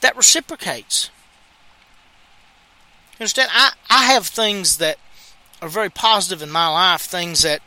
that 0.00 0.16
reciprocates. 0.16 1.10
You 3.12 3.24
understand? 3.24 3.50
I, 3.52 3.72
I 3.88 4.04
have 4.12 4.26
things 4.26 4.78
that 4.78 4.98
are 5.60 5.68
very 5.68 5.90
positive 5.90 6.42
in 6.42 6.50
my 6.50 6.68
life, 6.68 7.02
things 7.02 7.42
that 7.42 7.62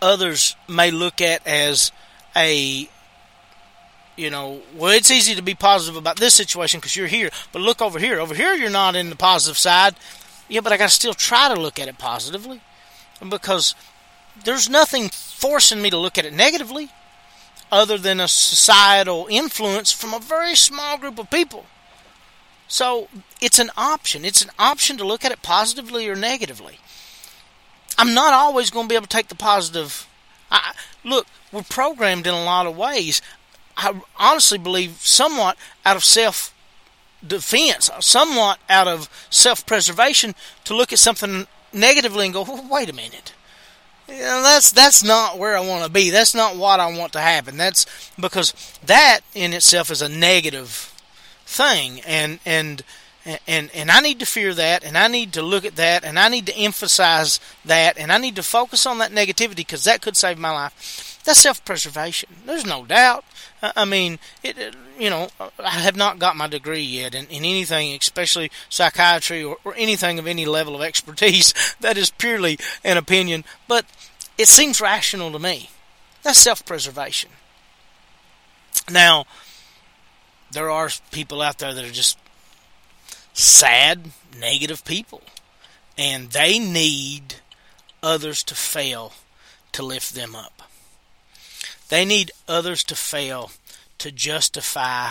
others 0.00 0.56
may 0.68 0.90
look 0.90 1.20
at 1.20 1.46
as 1.46 1.92
a 2.34 2.88
you 4.16 4.30
know, 4.30 4.62
well, 4.74 4.92
it's 4.92 5.10
easy 5.10 5.34
to 5.34 5.42
be 5.42 5.54
positive 5.54 5.96
about 5.96 6.18
this 6.18 6.32
situation 6.32 6.80
because 6.80 6.96
you're 6.96 7.06
here, 7.06 7.28
but 7.52 7.60
look 7.60 7.82
over 7.82 7.98
here. 7.98 8.18
Over 8.18 8.34
here, 8.34 8.54
you're 8.54 8.70
not 8.70 8.96
in 8.96 9.10
the 9.10 9.16
positive 9.16 9.58
side. 9.58 9.94
Yeah, 10.48 10.60
but 10.62 10.72
I 10.72 10.78
got 10.78 10.88
to 10.88 10.94
still 10.94 11.12
try 11.12 11.52
to 11.52 11.60
look 11.60 11.78
at 11.78 11.86
it 11.86 11.98
positively 11.98 12.62
because 13.28 13.74
there's 14.44 14.68
nothing 14.68 15.08
forcing 15.08 15.82
me 15.82 15.90
to 15.90 15.98
look 15.98 16.18
at 16.18 16.24
it 16.24 16.32
negatively 16.32 16.90
other 17.70 17.98
than 17.98 18.20
a 18.20 18.28
societal 18.28 19.26
influence 19.28 19.92
from 19.92 20.14
a 20.14 20.20
very 20.20 20.54
small 20.54 20.98
group 20.98 21.18
of 21.18 21.30
people. 21.30 21.66
So 22.68 23.08
it's 23.40 23.58
an 23.58 23.70
option. 23.76 24.24
It's 24.24 24.42
an 24.42 24.50
option 24.58 24.96
to 24.98 25.04
look 25.04 25.24
at 25.24 25.32
it 25.32 25.42
positively 25.42 26.08
or 26.08 26.16
negatively. 26.16 26.78
I'm 27.98 28.14
not 28.14 28.32
always 28.32 28.70
going 28.70 28.86
to 28.86 28.88
be 28.88 28.96
able 28.96 29.06
to 29.06 29.16
take 29.16 29.28
the 29.28 29.34
positive. 29.34 30.06
I, 30.50 30.74
look, 31.04 31.26
we're 31.52 31.62
programmed 31.62 32.26
in 32.26 32.34
a 32.34 32.44
lot 32.44 32.66
of 32.66 32.76
ways. 32.76 33.22
I 33.76 34.00
honestly 34.18 34.58
believe 34.58 34.98
somewhat 35.00 35.56
out 35.84 35.96
of 35.96 36.04
self 36.04 36.54
defense, 37.26 37.88
uh, 37.90 38.00
somewhat 38.00 38.58
out 38.68 38.88
of 38.88 39.08
self 39.30 39.64
preservation, 39.66 40.34
to 40.64 40.74
look 40.74 40.92
at 40.92 40.98
something 40.98 41.46
negatively 41.72 42.26
and 42.26 42.34
go, 42.34 42.44
wait 42.70 42.90
a 42.90 42.92
minute. 42.92 43.32
You 44.08 44.18
know, 44.18 44.42
that's 44.42 44.70
that's 44.70 45.02
not 45.02 45.38
where 45.38 45.56
I 45.56 45.66
want 45.66 45.84
to 45.84 45.90
be. 45.90 46.10
That's 46.10 46.34
not 46.34 46.56
what 46.56 46.78
I 46.78 46.96
want 46.96 47.12
to 47.14 47.20
happen. 47.20 47.56
That's 47.56 47.86
because 48.18 48.54
that 48.84 49.20
in 49.34 49.52
itself 49.52 49.90
is 49.90 50.00
a 50.00 50.08
negative 50.08 50.92
thing, 51.44 52.00
and 52.06 52.38
and 52.46 52.82
and 53.46 53.70
and 53.74 53.90
I 53.90 54.00
need 54.00 54.20
to 54.20 54.26
fear 54.26 54.54
that, 54.54 54.84
and 54.84 54.96
I 54.96 55.08
need 55.08 55.32
to 55.34 55.42
look 55.42 55.64
at 55.64 55.76
that, 55.76 56.04
and 56.04 56.18
I 56.18 56.28
need 56.28 56.46
to 56.46 56.56
emphasize 56.56 57.40
that, 57.64 57.98
and 57.98 58.12
I 58.12 58.18
need 58.18 58.36
to 58.36 58.42
focus 58.42 58.86
on 58.86 58.98
that 58.98 59.10
negativity 59.10 59.56
because 59.56 59.84
that 59.84 60.02
could 60.02 60.16
save 60.16 60.38
my 60.38 60.50
life. 60.50 61.20
That's 61.24 61.40
self-preservation. 61.40 62.28
There's 62.46 62.64
no 62.64 62.84
doubt. 62.84 63.24
I 63.60 63.84
mean, 63.84 64.20
it, 64.44 64.76
you 64.98 65.10
know, 65.10 65.28
I 65.58 65.70
have 65.70 65.96
not 65.96 66.20
got 66.20 66.36
my 66.36 66.46
degree 66.46 66.82
yet 66.82 67.14
in, 67.14 67.26
in 67.26 67.44
anything, 67.44 67.96
especially 68.00 68.50
psychiatry 68.68 69.42
or, 69.42 69.56
or 69.64 69.74
anything 69.76 70.18
of 70.20 70.26
any 70.26 70.46
level 70.46 70.76
of 70.76 70.82
expertise. 70.82 71.52
That 71.80 71.98
is 71.98 72.10
purely 72.10 72.58
an 72.84 72.96
opinion, 72.96 73.44
but 73.68 73.86
it 74.38 74.48
seems 74.48 74.80
rational 74.80 75.32
to 75.32 75.38
me. 75.38 75.70
That's 76.22 76.38
self-preservation. 76.38 77.30
Now, 78.90 79.26
there 80.50 80.70
are 80.70 80.90
people 81.10 81.42
out 81.42 81.58
there 81.58 81.74
that 81.74 81.84
are 81.84 81.92
just 81.92 82.18
sad, 83.36 84.10
negative 84.38 84.84
people, 84.84 85.22
and 85.98 86.30
they 86.30 86.58
need 86.58 87.36
others 88.02 88.42
to 88.42 88.54
fail 88.54 89.12
to 89.72 89.82
lift 89.82 90.14
them 90.14 90.34
up. 90.34 90.62
They 91.88 92.04
need 92.04 92.32
others 92.48 92.82
to 92.84 92.96
fail 92.96 93.52
to 93.98 94.10
justify 94.10 95.10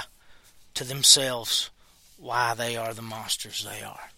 to 0.73 0.83
themselves 0.83 1.69
why 2.17 2.53
they 2.55 2.75
are 2.75 2.93
the 2.93 3.01
monsters 3.01 3.63
they 3.63 3.83
are. 3.83 4.09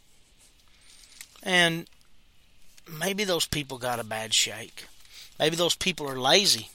And 1.43 1.87
maybe 2.89 3.25
those 3.25 3.45
people 3.45 3.77
got 3.77 3.99
a 3.99 4.03
bad 4.05 4.33
shake. 4.33 4.85
Maybe 5.37 5.55
those 5.55 5.75
people 5.75 6.09
are 6.09 6.19
lazy 6.19 6.69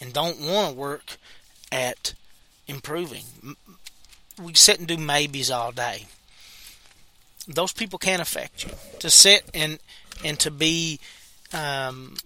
and 0.00 0.12
don't 0.12 0.40
want 0.40 0.70
to 0.70 0.78
work 0.78 1.16
at 1.72 2.14
improving. 2.68 3.24
We 4.40 4.54
sit 4.54 4.78
and 4.78 4.86
do 4.88 4.96
maybes 4.96 5.50
all 5.50 5.72
day. 5.72 6.06
Those 7.48 7.72
people 7.72 7.98
can 7.98 8.20
affect 8.20 8.64
you. 8.64 8.70
To 9.00 9.10
sit 9.10 9.44
and 9.54 9.78
and 10.24 10.38
to 10.40 10.50
be 10.50 10.98
um, 11.52 12.16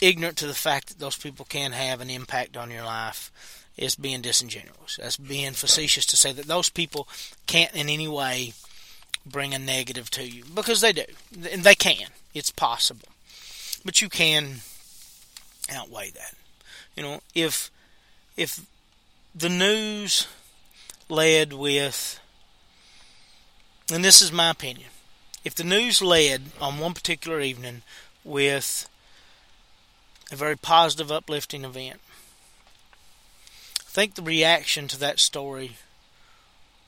ignorant 0.00 0.36
to 0.38 0.46
the 0.46 0.54
fact 0.54 0.88
that 0.88 0.98
those 0.98 1.16
people 1.16 1.44
can 1.44 1.72
have 1.72 2.00
an 2.00 2.10
impact 2.10 2.56
on 2.56 2.70
your 2.70 2.84
life 2.84 3.32
is 3.76 3.94
being 3.94 4.20
disingenuous. 4.20 4.98
That's 5.00 5.16
being 5.16 5.52
facetious 5.52 6.04
to 6.06 6.16
say 6.16 6.32
that 6.32 6.46
those 6.46 6.68
people 6.68 7.08
can't 7.46 7.74
in 7.74 7.88
any 7.88 8.08
way 8.08 8.52
bring 9.24 9.54
a 9.54 9.58
negative 9.58 10.10
to 10.10 10.28
you 10.28 10.44
because 10.54 10.80
they 10.80 10.92
do. 10.92 11.04
And 11.50 11.62
they 11.62 11.74
can. 11.74 12.08
It's 12.34 12.50
possible. 12.50 13.08
But 13.84 14.02
you 14.02 14.08
can 14.08 14.56
outweigh 15.70 16.10
that. 16.10 16.34
You 16.96 17.02
know, 17.02 17.20
if 17.34 17.70
if 18.36 18.64
the 19.34 19.48
news 19.48 20.26
led 21.08 21.52
with 21.52 22.20
and 23.92 24.04
this 24.04 24.20
is 24.20 24.30
my 24.30 24.50
opinion, 24.50 24.90
if 25.44 25.54
the 25.54 25.64
news 25.64 26.02
led 26.02 26.42
on 26.60 26.78
one 26.78 26.94
particular 26.94 27.40
evening 27.40 27.82
with 28.22 28.88
a 30.30 30.36
very 30.36 30.56
positive, 30.56 31.10
uplifting 31.10 31.64
event, 31.64 32.00
I 33.80 33.90
think 33.90 34.14
the 34.14 34.22
reaction 34.22 34.88
to 34.88 34.98
that 35.00 35.18
story 35.18 35.76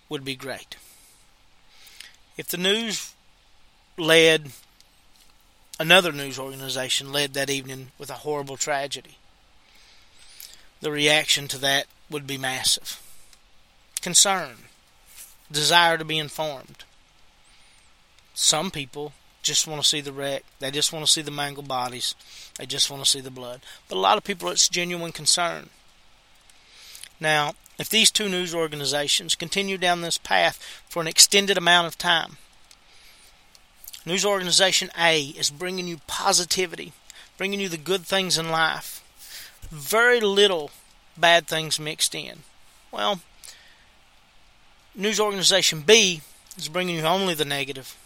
would 0.08 0.24
be 0.24 0.36
great. 0.36 0.76
If 2.36 2.48
the 2.48 2.58
news 2.58 3.14
led, 3.96 4.52
another 5.78 6.12
news 6.12 6.38
organization 6.38 7.12
led 7.12 7.34
that 7.34 7.50
evening 7.50 7.92
with 7.98 8.10
a 8.10 8.14
horrible 8.14 8.56
tragedy, 8.56 9.16
the 10.80 10.90
reaction 10.90 11.48
to 11.48 11.58
that 11.58 11.86
would 12.10 12.26
be 12.26 12.38
massive. 12.38 13.00
Concern, 14.02 14.56
desire 15.50 15.96
to 15.96 16.04
be 16.04 16.18
informed. 16.18 16.84
Some 18.42 18.70
people 18.70 19.12
just 19.42 19.66
want 19.66 19.82
to 19.82 19.86
see 19.86 20.00
the 20.00 20.14
wreck. 20.14 20.44
They 20.60 20.70
just 20.70 20.94
want 20.94 21.04
to 21.04 21.12
see 21.12 21.20
the 21.20 21.30
mangled 21.30 21.68
bodies. 21.68 22.14
They 22.56 22.64
just 22.64 22.90
want 22.90 23.04
to 23.04 23.08
see 23.08 23.20
the 23.20 23.30
blood. 23.30 23.60
But 23.86 23.96
a 23.96 24.00
lot 24.00 24.16
of 24.16 24.24
people, 24.24 24.48
it's 24.48 24.66
genuine 24.66 25.12
concern. 25.12 25.68
Now, 27.20 27.52
if 27.78 27.90
these 27.90 28.10
two 28.10 28.30
news 28.30 28.54
organizations 28.54 29.34
continue 29.34 29.76
down 29.76 30.00
this 30.00 30.16
path 30.16 30.56
for 30.88 31.02
an 31.02 31.06
extended 31.06 31.58
amount 31.58 31.86
of 31.86 31.98
time, 31.98 32.38
News 34.06 34.24
Organization 34.24 34.88
A 34.98 35.20
is 35.20 35.50
bringing 35.50 35.86
you 35.86 36.00
positivity, 36.06 36.94
bringing 37.36 37.60
you 37.60 37.68
the 37.68 37.76
good 37.76 38.06
things 38.06 38.38
in 38.38 38.48
life. 38.48 39.04
Very 39.70 40.18
little 40.18 40.70
bad 41.14 41.46
things 41.46 41.78
mixed 41.78 42.14
in. 42.14 42.38
Well, 42.90 43.20
News 44.94 45.20
Organization 45.20 45.82
B 45.82 46.22
is 46.56 46.70
bringing 46.70 46.96
you 46.96 47.02
only 47.02 47.34
the 47.34 47.44
negative. 47.44 47.98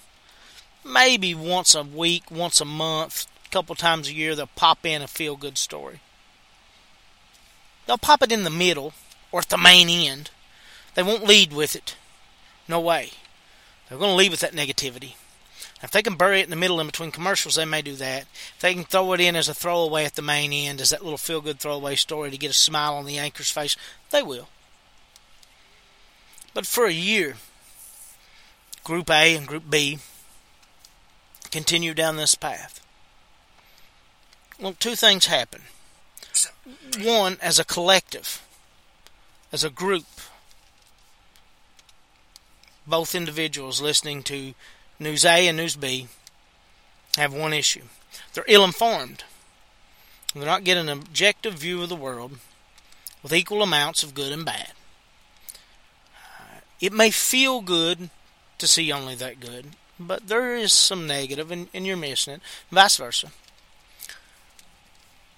Maybe 0.85 1.35
once 1.35 1.75
a 1.75 1.83
week, 1.83 2.31
once 2.31 2.61
a 2.61 2.67
month, 2.67 3.27
a 3.47 3.49
couple 3.49 3.75
times 3.75 4.09
a 4.09 4.15
year, 4.15 4.35
they'll 4.35 4.49
pop 4.49 4.85
in 4.85 5.01
a 5.01 5.09
feel 5.09 5.37
good 5.37 5.57
story. 5.57 6.01
They'll 7.87 7.99
pop 7.99 8.23
it 8.23 8.33
in 8.33 8.45
the 8.45 8.51
middle 8.51 8.93
or 9.33 9.41
at 9.41 9.49
the 9.49 9.59
main 9.59 9.89
end. 9.89 10.31
They 10.95 11.03
won't 11.03 11.27
lead 11.27 11.53
with 11.53 11.75
it. 11.75 11.97
No 12.69 12.81
way. 12.81 13.11
They're 13.89 13.99
going 13.99 14.11
to 14.11 14.17
lead 14.17 14.31
with 14.31 14.41
that 14.41 14.53
negativity. 14.53 15.15
If 15.83 15.91
they 15.91 16.03
can 16.03 16.17
bury 16.17 16.41
it 16.41 16.45
in 16.45 16.51
the 16.51 16.57
middle 16.57 16.81
in 16.81 16.87
between 16.87 17.11
commercials, 17.11 17.57
they 17.57 17.65
may 17.65 17.83
do 17.83 17.95
that. 17.97 18.23
If 18.23 18.61
they 18.61 18.75
can 18.75 18.85
throw 18.85 19.13
it 19.13 19.21
in 19.21 19.37
as 19.37 19.49
a 19.49 19.55
throwaway 19.55 20.05
at 20.05 20.15
the 20.15 20.23
main 20.23 20.53
end, 20.53 20.81
as 20.81 20.91
that 20.91 21.03
little 21.03 21.19
feel 21.19 21.43
good 21.43 21.61
throwaway 21.61 21.97
story 21.97 22.31
to 22.31 22.39
get 22.39 22.51
a 22.51 22.55
smile 22.55 22.95
on 22.95 23.05
the 23.05 23.19
anchor's 23.19 23.51
face, 23.51 23.77
they 24.11 24.23
will. 24.23 24.49
But 26.55 26.67
for 26.67 26.87
a 26.87 26.93
year, 26.93 27.37
Group 28.83 29.11
A 29.11 29.37
and 29.37 29.47
Group 29.47 29.69
B 29.69 29.99
continue 31.55 31.95
down 31.95 32.17
this 32.17 32.35
path. 32.35 32.85
Well, 34.61 34.75
two 34.77 34.97
things 34.97 35.27
happen. 35.27 35.63
One, 37.01 37.39
as 37.41 37.61
a 37.61 37.65
collective, 37.65 38.45
as 39.53 39.63
a 39.63 39.71
group, 39.71 40.07
both 42.89 43.15
individuals 43.15 43.81
listening 43.81 44.25
to 44.25 44.55
News 44.99 45.25
A 45.25 45.47
and 45.47 45.57
News 45.57 45.77
B 45.77 46.09
have 47.17 47.33
one 47.33 47.53
issue. 47.53 47.85
They're 48.33 48.45
ill 48.49 48.65
informed. 48.65 49.23
They're 50.35 50.45
not 50.45 50.65
getting 50.65 50.89
an 50.89 50.99
objective 50.99 51.55
view 51.55 51.85
of 51.85 51.89
the 51.89 51.95
world 51.95 52.33
with 53.23 53.33
equal 53.33 53.63
amounts 53.63 54.03
of 54.03 54.13
good 54.13 54.33
and 54.33 54.45
bad. 54.45 54.73
Uh, 56.17 56.59
it 56.81 56.93
may 56.93 57.13
feel 57.13 57.61
good 57.61 58.11
to 58.59 58.67
see 58.67 58.91
only 58.91 59.15
that 59.15 59.39
good, 59.39 59.77
but 59.99 60.29
there 60.29 60.57
is 60.57 60.73
some 60.73 61.07
negative 61.07 61.51
and, 61.51 61.69
and 61.73 61.87
you're 61.87 61.97
missing 61.97 62.35
it, 62.35 62.41
vice 62.71 62.97
versa. 62.97 63.31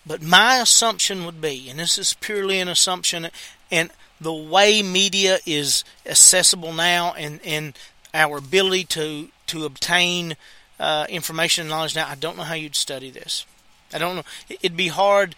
But 0.07 0.23
my 0.23 0.59
assumption 0.59 1.25
would 1.25 1.41
be, 1.41 1.69
and 1.69 1.79
this 1.79 1.99
is 1.99 2.15
purely 2.15 2.61
an 2.61 2.69
assumption, 2.69 3.29
and 3.71 3.91
the 4.21 4.33
way 4.33 4.83
media 4.83 5.39
is 5.45 5.85
accessible 6.07 6.73
now 6.73 7.13
and, 7.15 7.41
and 7.45 7.77
our 8.15 8.39
ability 8.39 8.85
to, 8.85 9.29
to 9.49 9.65
obtain 9.65 10.37
uh, 10.79 11.07
information 11.09 11.63
and 11.63 11.71
knowledge 11.71 11.97
now, 11.97 12.07
I 12.09 12.15
don't 12.15 12.37
know 12.37 12.45
how 12.45 12.55
you'd 12.55 12.77
study 12.77 13.11
this. 13.11 13.45
I 13.93 13.99
don't 13.99 14.17
know. 14.17 14.25
It'd 14.49 14.77
be 14.77 14.89
hard. 14.89 15.37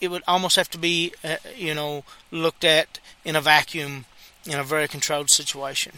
It, 0.00 0.08
would 0.08 0.22
almost 0.28 0.56
have 0.56 0.70
to 0.70 0.78
be, 0.78 1.12
uh, 1.24 1.36
you 1.56 1.74
know, 1.74 2.04
looked 2.30 2.64
at 2.64 3.00
in 3.24 3.36
a 3.36 3.40
vacuum 3.40 4.04
in 4.46 4.58
a 4.58 4.64
very 4.64 4.88
controlled 4.88 5.30
situation. 5.30 5.94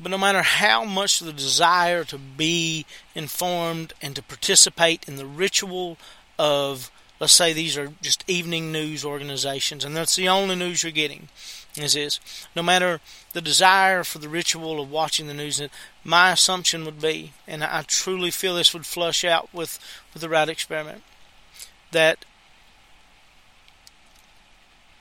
But 0.00 0.10
no 0.10 0.18
matter 0.18 0.42
how 0.42 0.84
much 0.84 1.18
the 1.18 1.32
desire 1.32 2.04
to 2.04 2.18
be 2.18 2.86
informed 3.14 3.92
and 4.00 4.14
to 4.14 4.22
participate 4.22 5.08
in 5.08 5.16
the 5.16 5.26
ritual 5.26 5.98
of, 6.38 6.90
let's 7.18 7.32
say 7.32 7.52
these 7.52 7.76
are 7.76 7.92
just 8.00 8.22
evening 8.28 8.70
news 8.70 9.04
organizations, 9.04 9.84
and 9.84 9.96
that's 9.96 10.14
the 10.14 10.28
only 10.28 10.54
news 10.54 10.84
you're 10.84 10.92
getting, 10.92 11.28
is 11.76 11.94
this. 11.94 12.20
No 12.54 12.62
matter 12.62 13.00
the 13.32 13.40
desire 13.40 14.04
for 14.04 14.18
the 14.18 14.28
ritual 14.28 14.80
of 14.80 14.90
watching 14.90 15.26
the 15.26 15.34
news, 15.34 15.60
my 16.04 16.30
assumption 16.30 16.84
would 16.84 17.00
be, 17.00 17.32
and 17.48 17.64
I 17.64 17.82
truly 17.82 18.30
feel 18.30 18.54
this 18.54 18.72
would 18.72 18.86
flush 18.86 19.24
out 19.24 19.52
with, 19.52 19.80
with 20.14 20.22
the 20.22 20.28
right 20.28 20.48
experiment, 20.48 21.02
that 21.90 22.24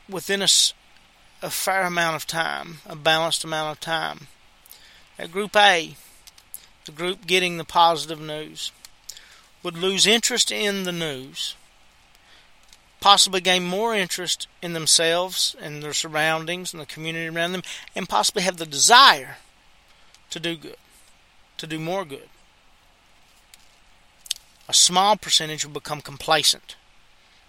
within 0.09 0.41
a, 0.41 0.47
a 1.43 1.51
fair 1.51 1.83
amount 1.83 2.15
of 2.15 2.25
time, 2.25 2.79
a 2.87 2.95
balanced 2.95 3.43
amount 3.43 3.77
of 3.77 3.79
time, 3.79 4.27
Group 5.25 5.55
A, 5.55 5.95
the 6.85 6.91
group 6.91 7.25
getting 7.25 7.57
the 7.57 7.65
positive 7.65 8.21
news, 8.21 8.71
would 9.63 9.77
lose 9.77 10.05
interest 10.05 10.51
in 10.51 10.83
the 10.83 10.91
news, 10.91 11.55
possibly 12.99 13.41
gain 13.41 13.65
more 13.65 13.95
interest 13.95 14.47
in 14.61 14.73
themselves 14.73 15.55
and 15.59 15.81
their 15.81 15.93
surroundings 15.93 16.71
and 16.71 16.81
the 16.81 16.85
community 16.85 17.27
around 17.27 17.51
them, 17.51 17.63
and 17.95 18.07
possibly 18.07 18.43
have 18.43 18.57
the 18.57 18.65
desire 18.65 19.37
to 20.29 20.39
do 20.39 20.55
good, 20.55 20.77
to 21.57 21.67
do 21.67 21.79
more 21.79 22.05
good. 22.05 22.29
A 24.69 24.73
small 24.73 25.15
percentage 25.15 25.65
will 25.65 25.73
become 25.73 26.01
complacent 26.01 26.75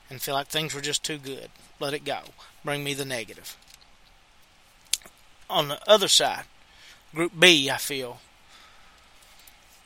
and 0.08 0.22
feel 0.22 0.34
like 0.34 0.48
things 0.48 0.74
were 0.74 0.80
just 0.80 1.02
too 1.04 1.18
good. 1.18 1.50
Let 1.80 1.94
it 1.94 2.04
go. 2.04 2.20
Bring 2.64 2.82
me 2.82 2.94
the 2.94 3.04
negative. 3.04 3.56
On 5.50 5.68
the 5.68 5.80
other 5.88 6.08
side, 6.08 6.44
Group 7.14 7.32
B, 7.38 7.70
I 7.70 7.76
feel, 7.76 8.20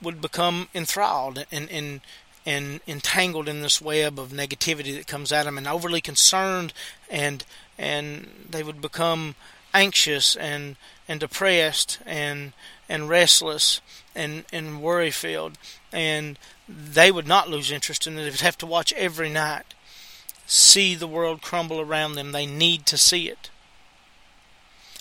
would 0.00 0.20
become 0.20 0.68
enthralled 0.74 1.46
and, 1.52 1.70
and, 1.70 2.00
and 2.44 2.80
entangled 2.86 3.48
in 3.48 3.62
this 3.62 3.80
web 3.80 4.18
of 4.18 4.30
negativity 4.30 4.94
that 4.96 5.06
comes 5.06 5.30
at 5.32 5.44
them 5.44 5.58
and 5.58 5.68
overly 5.68 6.00
concerned 6.00 6.72
and 7.08 7.44
and 7.78 8.28
they 8.50 8.62
would 8.62 8.80
become 8.80 9.34
anxious 9.72 10.36
and 10.36 10.76
and 11.08 11.20
depressed 11.20 11.98
and 12.04 12.52
and 12.88 13.08
restless 13.08 13.80
and 14.14 14.44
and 14.52 14.82
worry 14.82 15.10
filled 15.10 15.56
and 15.92 16.38
they 16.68 17.12
would 17.12 17.26
not 17.26 17.50
lose 17.50 17.70
interest 17.70 18.06
in 18.06 18.14
it. 18.14 18.22
They 18.22 18.30
would 18.30 18.40
have 18.40 18.58
to 18.58 18.66
watch 18.66 18.92
every 18.94 19.28
night, 19.28 19.74
see 20.46 20.94
the 20.94 21.06
world 21.06 21.42
crumble 21.42 21.80
around 21.80 22.14
them. 22.14 22.32
They 22.32 22.46
need 22.46 22.86
to 22.86 22.96
see 22.96 23.28
it. 23.28 23.50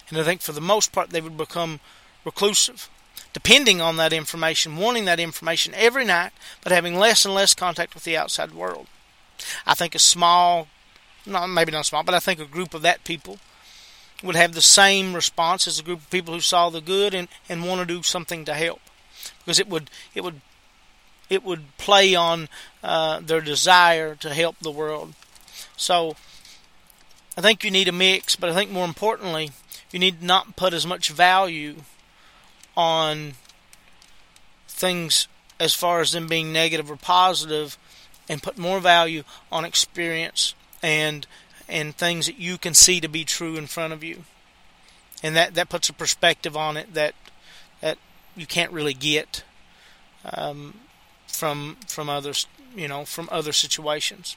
And 0.09 0.17
I 0.17 0.23
think 0.23 0.41
for 0.41 0.51
the 0.51 0.61
most 0.61 0.91
part 0.91 1.09
they 1.09 1.21
would 1.21 1.37
become 1.37 1.79
reclusive, 2.25 2.89
depending 3.33 3.81
on 3.81 3.97
that 3.97 4.13
information, 4.13 4.77
wanting 4.77 5.05
that 5.05 5.19
information 5.19 5.73
every 5.75 6.05
night, 6.05 6.31
but 6.63 6.71
having 6.71 6.97
less 6.97 7.25
and 7.25 7.33
less 7.33 7.53
contact 7.53 7.93
with 7.93 8.03
the 8.03 8.17
outside 8.17 8.53
world. 8.53 8.87
I 9.65 9.73
think 9.73 9.95
a 9.95 9.99
small, 9.99 10.67
not 11.25 11.47
maybe 11.47 11.71
not 11.71 11.85
small, 11.85 12.03
but 12.03 12.15
I 12.15 12.19
think 12.19 12.39
a 12.39 12.45
group 12.45 12.73
of 12.73 12.81
that 12.83 13.03
people 13.03 13.39
would 14.23 14.35
have 14.35 14.53
the 14.53 14.61
same 14.61 15.15
response 15.15 15.67
as 15.67 15.79
a 15.79 15.83
group 15.83 15.99
of 15.99 16.09
people 16.11 16.33
who 16.33 16.41
saw 16.41 16.69
the 16.69 16.81
good 16.81 17.13
and, 17.13 17.27
and 17.49 17.65
want 17.65 17.81
to 17.81 17.93
do 17.93 18.03
something 18.03 18.45
to 18.45 18.53
help, 18.53 18.81
because 19.39 19.59
it 19.59 19.67
would 19.67 19.89
it 20.13 20.23
would 20.23 20.41
it 21.29 21.43
would 21.43 21.75
play 21.77 22.13
on 22.13 22.49
uh, 22.83 23.19
their 23.19 23.41
desire 23.41 24.15
to 24.15 24.33
help 24.33 24.57
the 24.59 24.69
world. 24.69 25.13
So 25.77 26.15
I 27.35 27.41
think 27.41 27.63
you 27.63 27.71
need 27.71 27.87
a 27.87 27.93
mix, 27.93 28.35
but 28.35 28.49
I 28.49 28.53
think 28.53 28.69
more 28.69 28.85
importantly, 28.85 29.51
you 29.91 29.97
need 29.97 30.21
not 30.21 30.55
put 30.55 30.73
as 30.73 30.85
much 30.85 31.09
value 31.09 31.77
on 32.75 33.33
things 34.67 35.27
as 35.59 35.73
far 35.73 36.01
as 36.01 36.11
them 36.11 36.27
being 36.27 36.51
negative 36.51 36.89
or 36.89 36.95
positive 36.95 37.77
and 38.27 38.41
put 38.41 38.57
more 38.57 38.79
value 38.79 39.23
on 39.51 39.65
experience 39.65 40.55
and 40.81 41.27
and 41.69 41.95
things 41.95 42.25
that 42.25 42.37
you 42.37 42.57
can 42.57 42.73
see 42.73 42.99
to 42.99 43.07
be 43.07 43.23
true 43.23 43.55
in 43.55 43.65
front 43.65 43.93
of 43.93 44.03
you. 44.03 44.23
And 45.23 45.35
that, 45.35 45.53
that 45.53 45.69
puts 45.69 45.87
a 45.87 45.93
perspective 45.93 46.57
on 46.57 46.75
it 46.77 46.93
that 46.93 47.15
that 47.79 47.97
you 48.35 48.45
can't 48.45 48.71
really 48.71 48.93
get 48.93 49.43
um, 50.33 50.79
from 51.27 51.77
from 51.87 52.09
others, 52.09 52.47
you 52.75 52.87
know, 52.87 53.05
from 53.05 53.29
other 53.31 53.51
situations. 53.53 54.35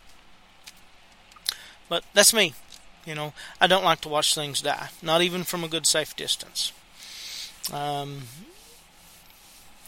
But 1.88 2.04
that's 2.14 2.34
me. 2.34 2.54
You 3.06 3.14
know, 3.14 3.34
I 3.60 3.66
don't 3.66 3.84
like 3.84 4.00
to 4.02 4.08
watch 4.08 4.34
things 4.34 4.62
die, 4.62 4.88
not 5.02 5.22
even 5.22 5.44
from 5.44 5.62
a 5.64 5.68
good 5.68 5.86
safe 5.86 6.16
distance. 6.16 6.72
Um, 7.72 8.22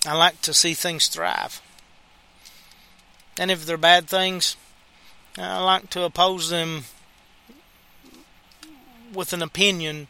I 0.06 0.14
like 0.14 0.40
to 0.42 0.54
see 0.54 0.74
things 0.74 1.08
thrive. 1.08 1.60
And 3.38 3.50
if 3.50 3.66
they're 3.66 3.76
bad 3.76 4.08
things, 4.08 4.56
I 5.36 5.62
like 5.62 5.90
to 5.90 6.02
oppose 6.02 6.48
them 6.48 6.84
with 9.12 9.32
an 9.32 9.42
opinion 9.42 10.08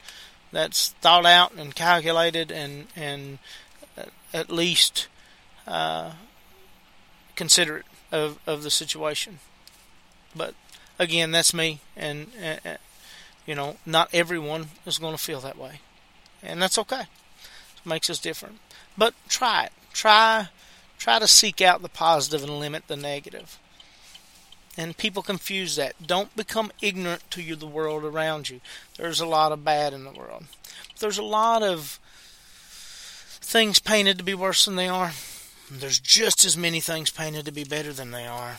that's 0.52 0.90
thought 1.00 1.26
out 1.26 1.52
and 1.54 1.74
calculated 1.74 2.50
and 2.50 2.86
and 2.94 3.38
at 4.32 4.50
least 4.50 5.08
uh, 5.66 6.12
considerate 7.34 7.86
of 8.12 8.38
of 8.46 8.62
the 8.62 8.70
situation. 8.70 9.40
But 10.34 10.54
again, 10.98 11.30
that's 11.30 11.54
me, 11.54 11.80
and 11.96 12.28
uh, 12.42 12.76
you 13.46 13.54
know, 13.54 13.76
not 13.84 14.10
everyone 14.12 14.68
is 14.84 14.98
going 14.98 15.14
to 15.14 15.22
feel 15.22 15.40
that 15.40 15.58
way, 15.58 15.80
and 16.42 16.60
that's 16.60 16.78
okay. 16.78 17.06
Makes 17.86 18.10
us 18.10 18.18
different. 18.18 18.58
But 18.98 19.14
try 19.28 19.64
it. 19.64 19.72
Try 19.92 20.48
try 20.98 21.18
to 21.18 21.28
seek 21.28 21.60
out 21.60 21.82
the 21.82 21.88
positive 21.88 22.42
and 22.42 22.58
limit 22.58 22.88
the 22.88 22.96
negative. 22.96 23.58
And 24.76 24.96
people 24.96 25.22
confuse 25.22 25.76
that. 25.76 26.06
Don't 26.06 26.34
become 26.36 26.72
ignorant 26.82 27.30
to 27.30 27.56
the 27.56 27.66
world 27.66 28.04
around 28.04 28.50
you. 28.50 28.60
There's 28.96 29.20
a 29.20 29.26
lot 29.26 29.52
of 29.52 29.64
bad 29.64 29.94
in 29.94 30.04
the 30.04 30.10
world. 30.10 30.44
There's 30.98 31.18
a 31.18 31.22
lot 31.22 31.62
of 31.62 31.98
things 33.40 33.78
painted 33.78 34.18
to 34.18 34.24
be 34.24 34.34
worse 34.34 34.64
than 34.64 34.76
they 34.76 34.88
are. 34.88 35.12
There's 35.70 35.98
just 35.98 36.44
as 36.44 36.56
many 36.56 36.80
things 36.80 37.10
painted 37.10 37.44
to 37.46 37.52
be 37.52 37.64
better 37.64 37.92
than 37.92 38.10
they 38.10 38.26
are 38.26 38.58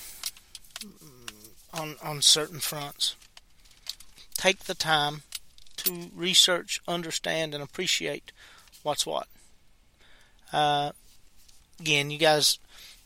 on, 1.73 1.95
on 2.01 2.21
certain 2.21 2.59
fronts. 2.59 3.15
Take 4.35 4.61
the 4.61 4.75
time 4.75 5.23
to 5.77 6.09
research, 6.15 6.81
understand, 6.87 7.53
and 7.53 7.63
appreciate 7.63 8.31
what's 8.88 9.06
what. 9.06 9.28
Uh, 10.54 10.91
again, 11.78 12.10
you 12.10 12.17
guys, 12.17 12.58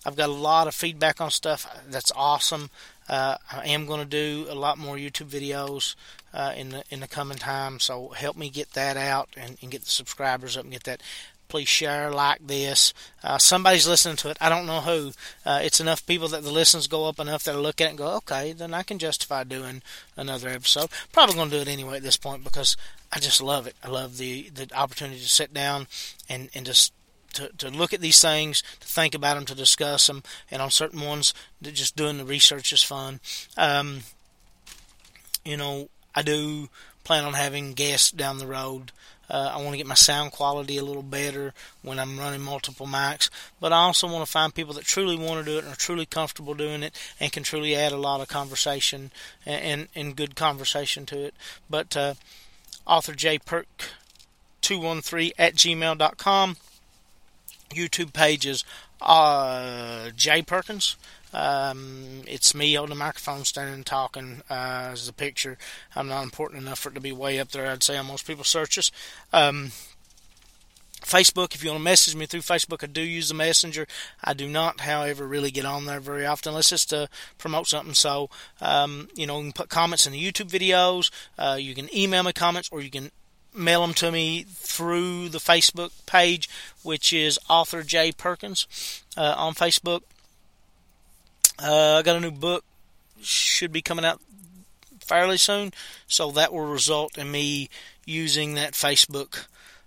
I've 0.05 0.15
got 0.15 0.29
a 0.29 0.31
lot 0.31 0.67
of 0.67 0.75
feedback 0.75 1.19
on 1.19 1.31
stuff. 1.31 1.65
That's 1.89 2.11
awesome. 2.15 2.69
Uh, 3.09 3.37
I 3.51 3.65
am 3.65 3.87
going 3.87 3.99
to 3.99 4.05
do 4.05 4.45
a 4.47 4.53
lot 4.53 4.77
more 4.77 4.95
YouTube 4.95 5.29
videos 5.29 5.95
uh, 6.35 6.53
in 6.55 6.69
the 6.69 6.83
in 6.91 6.99
the 6.99 7.07
coming 7.07 7.39
time, 7.39 7.79
so 7.79 8.09
help 8.09 8.37
me 8.37 8.49
get 8.49 8.73
that 8.73 8.95
out 8.95 9.29
and, 9.35 9.57
and 9.61 9.71
get 9.71 9.81
the 9.81 9.89
subscribers 9.89 10.55
up 10.55 10.63
and 10.63 10.71
get 10.71 10.83
that. 10.83 11.01
Please 11.51 11.67
share, 11.67 12.09
like 12.11 12.47
this. 12.47 12.93
Uh, 13.21 13.37
somebody's 13.37 13.85
listening 13.85 14.15
to 14.15 14.29
it. 14.29 14.37
I 14.39 14.47
don't 14.47 14.65
know 14.65 14.79
who. 14.79 15.11
Uh, 15.45 15.59
it's 15.61 15.81
enough 15.81 16.05
people 16.05 16.29
that 16.29 16.43
the 16.43 16.49
listens 16.49 16.87
go 16.87 17.09
up 17.09 17.19
enough 17.19 17.43
that 17.43 17.55
I 17.55 17.57
look 17.57 17.81
at 17.81 17.87
it 17.87 17.89
and 17.89 17.97
go, 17.97 18.15
okay, 18.15 18.53
then 18.53 18.73
I 18.73 18.83
can 18.83 18.97
justify 18.99 19.43
doing 19.43 19.81
another 20.15 20.47
episode. 20.47 20.89
Probably 21.11 21.35
going 21.35 21.49
to 21.49 21.57
do 21.57 21.61
it 21.61 21.67
anyway 21.67 21.97
at 21.97 22.03
this 22.03 22.15
point 22.15 22.45
because 22.45 22.77
I 23.11 23.19
just 23.19 23.41
love 23.41 23.67
it. 23.67 23.75
I 23.83 23.89
love 23.89 24.17
the 24.17 24.49
the 24.49 24.69
opportunity 24.73 25.19
to 25.19 25.27
sit 25.27 25.53
down 25.53 25.87
and 26.29 26.49
and 26.55 26.65
just 26.65 26.93
to, 27.33 27.49
to 27.57 27.69
look 27.69 27.93
at 27.93 27.99
these 27.99 28.21
things, 28.21 28.63
to 28.79 28.87
think 28.87 29.13
about 29.13 29.35
them, 29.35 29.45
to 29.47 29.55
discuss 29.55 30.07
them, 30.07 30.23
and 30.49 30.61
on 30.61 30.71
certain 30.71 31.01
ones, 31.01 31.33
just 31.61 31.97
doing 31.97 32.17
the 32.17 32.23
research 32.23 32.71
is 32.71 32.81
fun. 32.81 33.19
Um, 33.57 34.03
you 35.43 35.57
know, 35.57 35.89
I 36.15 36.21
do 36.21 36.69
plan 37.03 37.25
on 37.25 37.33
having 37.33 37.73
guests 37.73 38.11
down 38.11 38.37
the 38.37 38.47
road. 38.47 38.93
Uh, 39.31 39.51
I 39.53 39.57
want 39.57 39.71
to 39.71 39.77
get 39.77 39.87
my 39.87 39.95
sound 39.95 40.33
quality 40.33 40.77
a 40.77 40.83
little 40.83 41.03
better 41.03 41.53
when 41.81 41.99
I'm 41.99 42.19
running 42.19 42.41
multiple 42.41 42.85
mics, 42.85 43.29
but 43.61 43.71
I 43.71 43.77
also 43.77 44.07
want 44.07 44.25
to 44.25 44.31
find 44.31 44.53
people 44.53 44.73
that 44.73 44.83
truly 44.83 45.17
want 45.17 45.43
to 45.43 45.49
do 45.49 45.57
it 45.57 45.63
and 45.63 45.73
are 45.73 45.77
truly 45.77 46.05
comfortable 46.05 46.53
doing 46.53 46.83
it 46.83 46.99
and 47.19 47.31
can 47.31 47.43
truly 47.43 47.75
add 47.75 47.93
a 47.93 47.97
lot 47.97 48.19
of 48.19 48.27
conversation 48.27 49.11
and, 49.45 49.63
and, 49.63 49.87
and 49.95 50.15
good 50.17 50.35
conversation 50.35 51.05
to 51.07 51.23
it. 51.23 51.33
But 51.69 51.95
uh, 51.95 52.15
author 52.85 53.13
J 53.13 53.39
Perk 53.39 53.67
213 54.61 55.31
at 55.39 55.55
gmail.com. 55.55 56.57
YouTube 57.73 58.11
pages 58.11 58.65
uh, 59.01 60.11
Jay 60.15 60.41
Perkins. 60.41 60.95
Um, 61.33 62.23
it's 62.27 62.53
me 62.53 62.75
on 62.75 62.89
the 62.89 62.95
microphone, 62.95 63.45
standing 63.45 63.75
and 63.75 63.85
talking 63.85 64.41
uh, 64.49 64.89
as 64.91 65.07
the 65.07 65.13
picture. 65.13 65.57
I'm 65.95 66.07
not 66.07 66.23
important 66.23 66.61
enough 66.61 66.79
for 66.79 66.89
it 66.89 66.95
to 66.95 67.01
be 67.01 67.11
way 67.11 67.39
up 67.39 67.51
there. 67.51 67.67
I'd 67.67 67.83
say 67.83 67.97
on 67.97 68.07
most 68.07 68.27
people's 68.27 68.47
searches. 68.47 68.91
Um, 69.31 69.71
Facebook, 71.01 71.55
if 71.55 71.63
you 71.63 71.69
want 71.69 71.79
to 71.79 71.83
message 71.83 72.15
me 72.15 72.25
through 72.25 72.41
Facebook, 72.41 72.83
I 72.83 72.87
do 72.87 73.01
use 73.01 73.29
the 73.29 73.33
messenger. 73.33 73.87
I 74.23 74.33
do 74.33 74.47
not, 74.47 74.81
however, 74.81 75.27
really 75.27 75.51
get 75.51 75.65
on 75.65 75.85
there 75.85 75.99
very 75.99 76.25
often 76.25 76.51
unless 76.51 76.71
it's 76.71 76.85
to 76.87 77.09
promote 77.37 77.67
something. 77.67 77.95
So, 77.95 78.29
um, 78.61 79.09
you 79.15 79.25
know, 79.25 79.37
you 79.37 79.45
can 79.45 79.53
put 79.53 79.69
comments 79.69 80.05
in 80.05 80.13
the 80.13 80.23
YouTube 80.23 80.49
videos. 80.49 81.09
Uh, 81.37 81.57
you 81.59 81.73
can 81.73 81.93
email 81.95 82.23
me 82.23 82.33
comments, 82.33 82.69
or 82.71 82.81
you 82.81 82.91
can 82.91 83.11
mail 83.53 83.81
them 83.81 83.93
to 83.95 84.11
me 84.11 84.43
through 84.47 85.29
the 85.29 85.39
Facebook 85.39 85.91
page, 86.05 86.49
which 86.83 87.11
is 87.11 87.39
Author 87.49 87.83
J 87.83 88.11
Perkins 88.11 89.03
uh, 89.17 89.33
on 89.37 89.53
Facebook. 89.53 90.01
Uh, 91.63 91.97
I 91.99 92.01
got 92.01 92.15
a 92.15 92.19
new 92.19 92.31
book, 92.31 92.63
should 93.21 93.71
be 93.71 93.81
coming 93.81 94.05
out 94.05 94.19
fairly 94.99 95.37
soon, 95.37 95.71
so 96.07 96.31
that 96.31 96.53
will 96.53 96.65
result 96.65 97.17
in 97.17 97.29
me 97.31 97.69
using 98.05 98.55
that 98.55 98.73
Facebook 98.73 99.45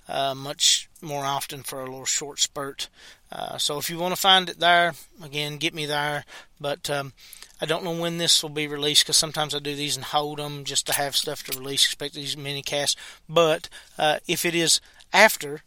uh, 0.09 0.35
much 0.35 0.89
more 1.01 1.25
often 1.25 1.63
for 1.63 1.81
a 1.81 1.85
little 1.85 2.05
short 2.05 2.39
spurt. 2.39 2.89
Uh, 3.33 3.59
so 3.59 3.79
if 3.79 3.91
you 3.91 3.99
want 3.99 4.15
to 4.15 4.21
find 4.21 4.49
it 4.49 4.61
there, 4.61 4.95
again, 5.23 5.57
get 5.57 5.75
me 5.75 5.87
there. 5.87 6.25
But 6.61 6.89
um, 6.89 7.13
I 7.61 7.67
don't 7.67 7.85
know 7.85 7.99
when 7.99 8.19
this 8.19 8.43
will 8.43 8.51
be 8.51 8.69
released 8.69 9.05
because 9.05 9.17
sometimes 9.17 9.55
I 9.55 9.59
do 9.59 9.75
these 9.75 9.97
and 9.97 10.05
hold 10.05 10.39
them 10.39 10.65
just 10.65 10.87
to 10.87 10.93
have 10.93 11.17
stuff 11.17 11.43
to 11.45 11.59
release, 11.59 11.85
expect 11.85 12.15
these 12.15 12.37
mini 12.37 12.63
casts. 12.63 12.97
But 13.29 13.69
uh, 13.99 14.19
if 14.29 14.45
it 14.45 14.55
is 14.55 14.81
after 15.13 15.63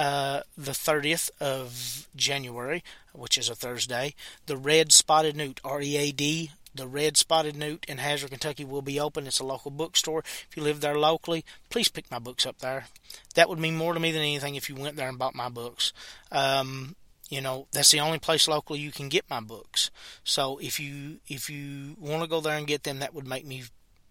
uh, 0.00 0.40
the 0.56 0.70
30th 0.70 1.28
of 1.40 2.08
January, 2.16 2.82
which 3.12 3.36
is 3.36 3.50
a 3.50 3.54
Thursday, 3.54 4.14
the 4.46 4.56
Read 4.56 4.92
Spotted 4.92 5.36
Newt, 5.36 5.60
R 5.62 5.82
E 5.82 5.94
A 5.98 6.10
D, 6.10 6.52
the 6.74 6.88
Read 6.88 7.18
Spotted 7.18 7.54
Newt 7.54 7.84
in 7.86 7.98
Hazard, 7.98 8.30
Kentucky 8.30 8.64
will 8.64 8.80
be 8.80 8.98
open. 8.98 9.26
It's 9.26 9.40
a 9.40 9.44
local 9.44 9.70
bookstore. 9.70 10.20
If 10.20 10.56
you 10.56 10.62
live 10.62 10.80
there 10.80 10.98
locally, 10.98 11.44
please 11.68 11.88
pick 11.88 12.10
my 12.10 12.18
books 12.18 12.46
up 12.46 12.60
there. 12.60 12.86
That 13.34 13.50
would 13.50 13.58
mean 13.58 13.76
more 13.76 13.92
to 13.92 14.00
me 14.00 14.10
than 14.10 14.22
anything 14.22 14.54
if 14.54 14.70
you 14.70 14.74
went 14.74 14.96
there 14.96 15.06
and 15.06 15.18
bought 15.18 15.34
my 15.34 15.50
books. 15.50 15.92
Um, 16.32 16.96
you 17.28 17.42
know 17.42 17.66
that's 17.70 17.90
the 17.90 18.00
only 18.00 18.18
place 18.18 18.48
locally 18.48 18.80
you 18.80 18.90
can 18.90 19.08
get 19.08 19.30
my 19.30 19.38
books 19.38 19.92
so 20.24 20.58
if 20.58 20.80
you 20.80 21.20
if 21.28 21.48
you 21.48 21.94
want 21.96 22.24
to 22.24 22.28
go 22.28 22.40
there 22.40 22.58
and 22.58 22.66
get 22.66 22.82
them 22.82 22.98
that 22.98 23.14
would 23.14 23.24
make 23.24 23.46
me 23.46 23.62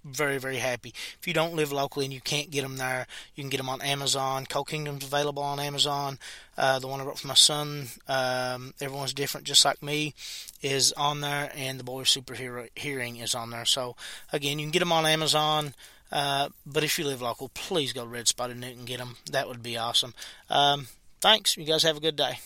very 0.04 0.38
very 0.38 0.58
happy. 0.58 0.94
If 1.20 1.28
you 1.28 1.34
don't 1.34 1.56
live 1.56 1.72
locally 1.72 2.06
and 2.06 2.14
you 2.14 2.22
can't 2.22 2.52
get 2.52 2.62
them 2.62 2.78
there 2.78 3.08
you 3.36 3.44
can 3.44 3.50
get 3.50 3.58
them 3.58 3.70
on 3.70 3.82
amazon. 3.82 4.46
Co 4.46 4.64
kingdom's 4.64 5.04
available 5.04 5.44
on 5.44 5.60
amazon. 5.60 6.20
Uh, 6.58 6.80
the 6.80 6.88
one 6.88 7.00
i 7.00 7.04
wrote 7.04 7.20
for 7.20 7.28
my 7.28 7.34
son 7.34 7.88
um, 8.08 8.74
everyone's 8.82 9.14
different 9.14 9.48
just 9.48 9.66
like 9.66 9.82
me 9.82 10.14
is 10.62 10.92
on 10.94 11.22
there 11.22 11.52
and 11.56 11.80
the 11.80 11.84
boy 11.84 12.04
superhero 12.04 12.68
hearing 12.76 13.18
is 13.18 13.36
on 13.36 13.50
there. 13.50 13.66
So 13.66 13.96
again 14.32 14.60
you 14.60 14.66
can 14.66 14.72
get 14.72 14.80
them 14.80 14.92
on 14.92 15.06
amazon 15.06 15.74
uh, 16.12 16.50
but 16.66 16.84
if 16.84 16.98
you 16.98 17.06
live 17.06 17.22
local 17.22 17.50
please 17.50 17.94
go 17.94 18.04
to 18.04 18.10
read 18.10 18.28
spotted 18.28 18.58
newt 18.58 18.78
and 18.78 18.88
get 18.88 19.00
them 19.00 19.18
that 19.32 19.48
would 19.48 19.64
be 19.64 19.78
awesome. 19.78 20.14
Um, 20.50 20.88
thanks. 21.22 21.58
You 21.58 21.66
guys 21.66 21.84
have 21.84 21.98
a 21.98 22.02
good 22.02 22.16
day 22.16 22.40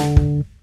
You. 0.00 0.59